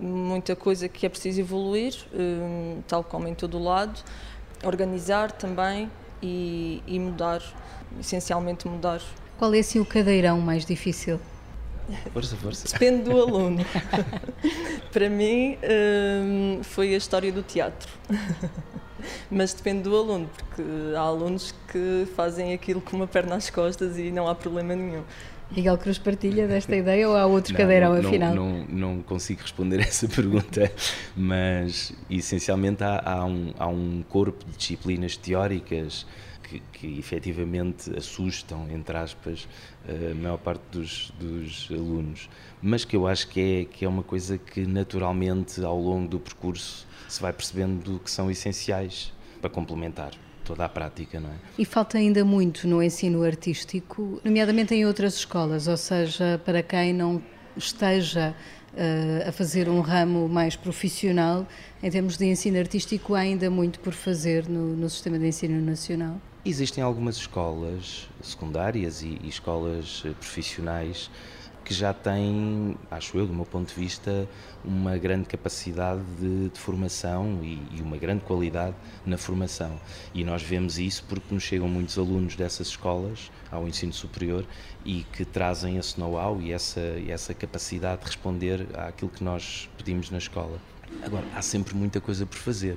muita 0.00 0.56
coisa 0.56 0.88
que 0.88 1.06
é 1.06 1.08
preciso 1.08 1.40
evoluir, 1.40 1.94
um, 2.14 2.82
tal 2.86 3.04
como 3.04 3.28
em 3.28 3.34
todo 3.34 3.58
o 3.58 3.62
lado, 3.62 4.00
organizar 4.64 5.32
também 5.32 5.90
e, 6.22 6.82
e 6.86 6.98
mudar, 6.98 7.42
essencialmente 8.00 8.66
mudar. 8.66 9.00
Qual 9.38 9.52
é 9.54 9.58
assim 9.58 9.80
o 9.80 9.84
cadeirão 9.84 10.40
mais 10.40 10.64
difícil? 10.64 11.20
Força, 12.12 12.36
força. 12.36 12.68
Depende 12.72 13.02
do 13.02 13.12
aluno. 13.20 13.64
Para 14.92 15.08
mim, 15.08 15.58
um, 16.22 16.62
foi 16.62 16.94
a 16.94 16.96
história 16.96 17.32
do 17.32 17.42
teatro. 17.42 17.92
Mas 19.30 19.52
depende 19.52 19.82
do 19.82 19.96
aluno, 19.96 20.28
porque 20.36 20.62
há 20.96 21.00
alunos 21.00 21.54
que 21.70 22.06
fazem 22.16 22.52
aquilo 22.52 22.80
com 22.80 22.96
uma 22.96 23.06
perna 23.06 23.36
às 23.36 23.50
costas 23.50 23.98
e 23.98 24.10
não 24.10 24.28
há 24.28 24.34
problema 24.34 24.74
nenhum. 24.74 25.02
Miguel 25.54 25.76
Cruz 25.76 25.98
partilha 25.98 26.48
desta 26.48 26.74
ideia 26.74 27.08
ou 27.08 27.14
há 27.14 27.26
outro 27.26 27.52
não, 27.52 27.60
cadeirão 27.60 27.94
não, 27.94 28.08
afinal? 28.08 28.34
Não, 28.34 28.66
não, 28.66 29.02
consigo 29.02 29.42
responder 29.42 29.80
essa 29.84 30.08
pergunta, 30.08 30.72
mas 31.14 31.92
essencialmente 32.10 32.82
há, 32.82 33.02
há, 33.04 33.24
um, 33.24 33.52
há 33.58 33.66
um 33.66 34.02
corpo 34.08 34.44
de 34.46 34.56
disciplinas 34.56 35.16
teóricas 35.16 36.06
que, 36.52 36.62
que 36.72 36.98
efetivamente 36.98 37.96
assustam, 37.96 38.68
entre 38.70 38.96
aspas, 38.96 39.48
a 39.88 40.14
maior 40.14 40.38
parte 40.38 40.62
dos, 40.70 41.12
dos 41.18 41.68
alunos, 41.70 42.28
mas 42.60 42.84
que 42.84 42.96
eu 42.96 43.06
acho 43.06 43.28
que 43.28 43.40
é, 43.40 43.64
que 43.64 43.84
é 43.84 43.88
uma 43.88 44.02
coisa 44.02 44.36
que 44.36 44.66
naturalmente 44.66 45.62
ao 45.64 45.80
longo 45.80 46.08
do 46.08 46.20
percurso 46.20 46.86
se 47.08 47.20
vai 47.20 47.32
percebendo 47.32 48.00
que 48.00 48.10
são 48.10 48.30
essenciais 48.30 49.12
para 49.40 49.50
complementar 49.50 50.12
toda 50.44 50.64
a 50.64 50.68
prática, 50.68 51.20
não 51.20 51.30
é? 51.30 51.34
E 51.58 51.64
falta 51.64 51.98
ainda 51.98 52.24
muito 52.24 52.66
no 52.66 52.82
ensino 52.82 53.22
artístico, 53.22 54.20
nomeadamente 54.24 54.74
em 54.74 54.84
outras 54.84 55.14
escolas, 55.14 55.68
ou 55.68 55.76
seja, 55.76 56.40
para 56.44 56.62
quem 56.62 56.92
não 56.92 57.22
esteja 57.56 58.34
a 59.26 59.32
fazer 59.32 59.68
um 59.68 59.80
ramo 59.80 60.28
mais 60.28 60.56
profissional, 60.56 61.46
em 61.82 61.90
termos 61.90 62.16
de 62.16 62.26
ensino 62.26 62.58
artístico, 62.58 63.14
há 63.14 63.20
ainda 63.20 63.50
muito 63.50 63.80
por 63.80 63.92
fazer 63.92 64.48
no, 64.48 64.76
no 64.76 64.88
sistema 64.88 65.18
de 65.18 65.26
ensino 65.26 65.60
nacional. 65.60 66.20
Existem 66.44 66.82
algumas 66.82 67.16
escolas 67.16 68.08
secundárias 68.20 69.02
e, 69.02 69.18
e 69.22 69.28
escolas 69.28 70.02
eh, 70.04 70.10
profissionais 70.18 71.10
que 71.64 71.72
já 71.72 71.92
têm, 71.92 72.76
acho 72.90 73.16
eu, 73.18 73.26
do 73.26 73.32
meu 73.32 73.44
ponto 73.44 73.68
de 73.68 73.80
vista, 73.80 74.28
uma 74.64 74.96
grande 74.98 75.28
capacidade 75.28 76.02
de, 76.18 76.48
de 76.48 76.58
formação 76.58 77.40
e, 77.42 77.62
e, 77.72 77.82
uma 77.82 77.96
grande 77.96 78.24
qualidade 78.24 78.76
na 79.04 79.16
formação. 79.16 79.78
E 80.14 80.24
nós 80.24 80.42
vemos 80.42 80.78
isso 80.78 81.04
porque 81.08 81.34
nos 81.34 81.42
chegam 81.42 81.68
muitos 81.68 81.98
alunos 81.98 82.36
dessas 82.36 82.68
escolas 82.68 83.30
ao 83.50 83.66
ensino 83.68 83.92
superior 83.92 84.44
e 84.84 85.04
que 85.12 85.24
trazem 85.24 85.76
esse 85.78 85.98
know-how 85.98 86.40
e 86.40 86.52
essa, 86.52 86.80
essa 87.08 87.34
capacidade 87.34 88.00
de 88.00 88.06
responder 88.06 88.66
àquilo 88.74 89.10
que 89.10 89.22
nós 89.22 89.68
pedimos 89.76 90.10
na 90.10 90.18
escola. 90.18 90.71
Agora, 91.02 91.24
há 91.34 91.42
sempre 91.42 91.74
muita 91.74 92.00
coisa 92.00 92.26
por 92.26 92.38
fazer. 92.38 92.76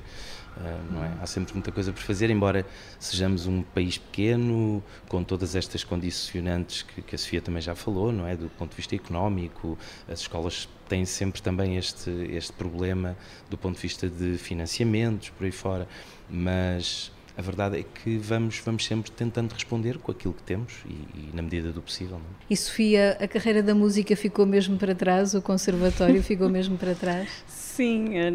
Uh, 0.58 0.94
não 0.94 1.04
é? 1.04 1.12
Há 1.22 1.26
sempre 1.26 1.54
muita 1.54 1.70
coisa 1.70 1.92
por 1.92 2.02
fazer, 2.02 2.30
embora 2.30 2.66
sejamos 2.98 3.46
um 3.46 3.62
país 3.62 3.98
pequeno, 3.98 4.82
com 5.10 5.22
todas 5.22 5.54
estas 5.54 5.84
condicionantes 5.84 6.82
que, 6.82 7.02
que, 7.02 7.14
a 7.14 7.18
Sofia 7.18 7.42
também 7.42 7.62
já 7.62 7.76
falou, 7.76 8.12
não 8.12 8.26
é? 8.26 8.38
Do 8.38 8.48
ponto 8.50 8.72
de 8.72 8.78
vista 8.78 8.96
económico, 8.96 9.78
as 10.08 10.22
escolas 10.22 10.70
têm 10.88 11.04
sempre 11.04 11.42
também 11.42 11.76
este, 11.76 12.10
este 12.32 12.54
problema 12.54 13.18
do 13.50 13.58
ponto 13.58 13.76
de 13.76 13.82
vista 13.82 14.10
de 14.10 14.38
financiamentos, 14.38 15.30
por 15.30 15.44
aí 15.44 15.52
fora, 15.52 15.90
mas 16.30 17.12
a 17.38 17.42
verdade 17.42 17.80
é 17.80 17.84
que 17.84 18.18
vamos, 18.18 18.60
vamos 18.60 18.86
sempre 18.86 19.12
tentando 19.12 19.52
responder 19.52 19.98
com 19.98 20.12
aquilo 20.12 20.34
que 20.34 20.44
temos 20.44 20.74
e, 20.86 20.94
e 20.94 21.30
na 21.34 21.42
medida 21.42 21.72
do 21.72 21.82
possível. 21.82 22.18
Não? 22.18 22.26
É? 22.26 22.46
E 22.50 22.56
Sofia, 22.56 23.18
a 23.20 23.28
carreira 23.28 23.62
da 23.62 23.76
música 23.76 24.16
ficou 24.16 24.46
mesmo 24.46 24.78
para 24.78 24.96
trás? 24.96 25.34
O 25.34 25.42
conservatório 25.42 26.22
ficou 26.24 26.50
mesmo 26.50 26.78
para 26.78 26.96
trás? 26.96 27.44
Sim, 27.48 28.18
eh, 28.18 28.32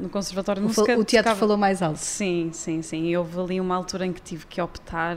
no 0.00 0.08
conservatório 0.08 0.64
o, 0.64 0.66
o 0.66 0.74
teatro 0.74 1.04
tocava... 1.04 1.36
falou 1.36 1.56
mais 1.56 1.80
alto. 1.80 1.98
Sim, 1.98 2.50
sim, 2.52 2.82
sim. 2.82 3.14
Houve 3.14 3.38
ali 3.38 3.60
uma 3.60 3.76
altura 3.76 4.04
em 4.04 4.12
que 4.12 4.20
tive 4.20 4.44
que 4.46 4.60
optar, 4.60 5.16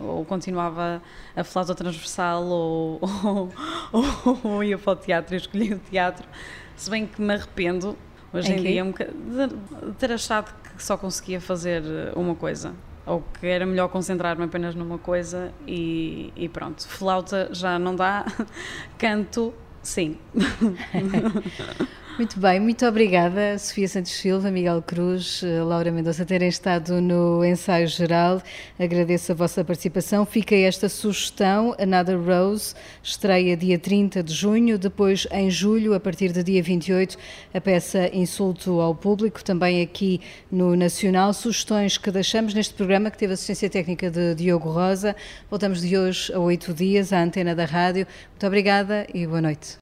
ou, 0.00 0.16
ou 0.16 0.24
continuava 0.24 1.00
a 1.36 1.44
flauta 1.44 1.72
transversal, 1.72 2.44
ou, 2.44 3.00
ou, 3.92 4.38
ou, 4.42 4.64
ia 4.64 4.76
para 4.76 4.92
o 4.92 4.96
teatro 4.96 5.36
e 5.36 5.38
escolhi 5.38 5.74
o 5.74 5.78
teatro. 5.78 6.26
Se 6.74 6.90
bem 6.90 7.06
que 7.06 7.22
me 7.22 7.32
arrependo, 7.32 7.96
hoje 8.32 8.52
em, 8.52 8.58
em 8.58 8.62
dia, 8.62 8.84
um 8.84 8.90
de 8.90 9.92
ter 10.00 10.10
achado 10.10 10.52
que 10.76 10.82
só 10.82 10.96
conseguia 10.96 11.40
fazer 11.40 11.82
uma 12.16 12.34
coisa 12.34 12.74
ou 13.04 13.22
que 13.40 13.46
era 13.46 13.66
melhor 13.66 13.88
concentrar-me 13.88 14.44
apenas 14.44 14.74
numa 14.74 14.98
coisa 14.98 15.52
e, 15.66 16.32
e, 16.36 16.48
pronto. 16.48 16.86
Flauta 16.86 17.48
já 17.52 17.78
não 17.78 17.96
dá, 17.96 18.24
canto, 18.96 19.52
sim. 19.82 20.18
Muito 22.18 22.38
bem, 22.38 22.60
muito 22.60 22.84
obrigada, 22.84 23.58
Sofia 23.58 23.88
Santos 23.88 24.12
Silva, 24.12 24.50
Miguel 24.50 24.82
Cruz, 24.82 25.42
eh, 25.42 25.62
Laura 25.62 25.90
Mendonça, 25.90 26.26
terem 26.26 26.46
estado 26.46 27.00
no 27.00 27.42
ensaio 27.42 27.88
geral. 27.88 28.42
Agradeço 28.78 29.32
a 29.32 29.34
vossa 29.34 29.64
participação. 29.64 30.26
Fica 30.26 30.54
esta 30.54 30.90
sugestão: 30.90 31.74
Another 31.78 32.20
Rose, 32.20 32.74
estreia 33.02 33.56
dia 33.56 33.78
30 33.78 34.22
de 34.22 34.34
junho, 34.34 34.78
depois 34.78 35.26
em 35.32 35.50
julho, 35.50 35.94
a 35.94 36.00
partir 36.00 36.32
do 36.32 36.44
dia 36.44 36.62
28, 36.62 37.16
a 37.54 37.60
peça 37.60 38.14
Insulto 38.14 38.78
ao 38.78 38.94
Público, 38.94 39.42
também 39.42 39.80
aqui 39.80 40.20
no 40.50 40.76
Nacional. 40.76 41.32
Sugestões 41.32 41.96
que 41.96 42.10
deixamos 42.10 42.52
neste 42.52 42.74
programa, 42.74 43.10
que 43.10 43.16
teve 43.16 43.32
assistência 43.32 43.70
técnica 43.70 44.10
de 44.10 44.34
Diogo 44.34 44.70
Rosa. 44.70 45.16
Voltamos 45.48 45.80
de 45.80 45.96
hoje 45.96 46.30
a 46.34 46.38
oito 46.38 46.74
dias 46.74 47.10
à 47.10 47.22
antena 47.22 47.54
da 47.54 47.64
rádio. 47.64 48.06
Muito 48.32 48.46
obrigada 48.46 49.06
e 49.14 49.26
boa 49.26 49.40
noite. 49.40 49.78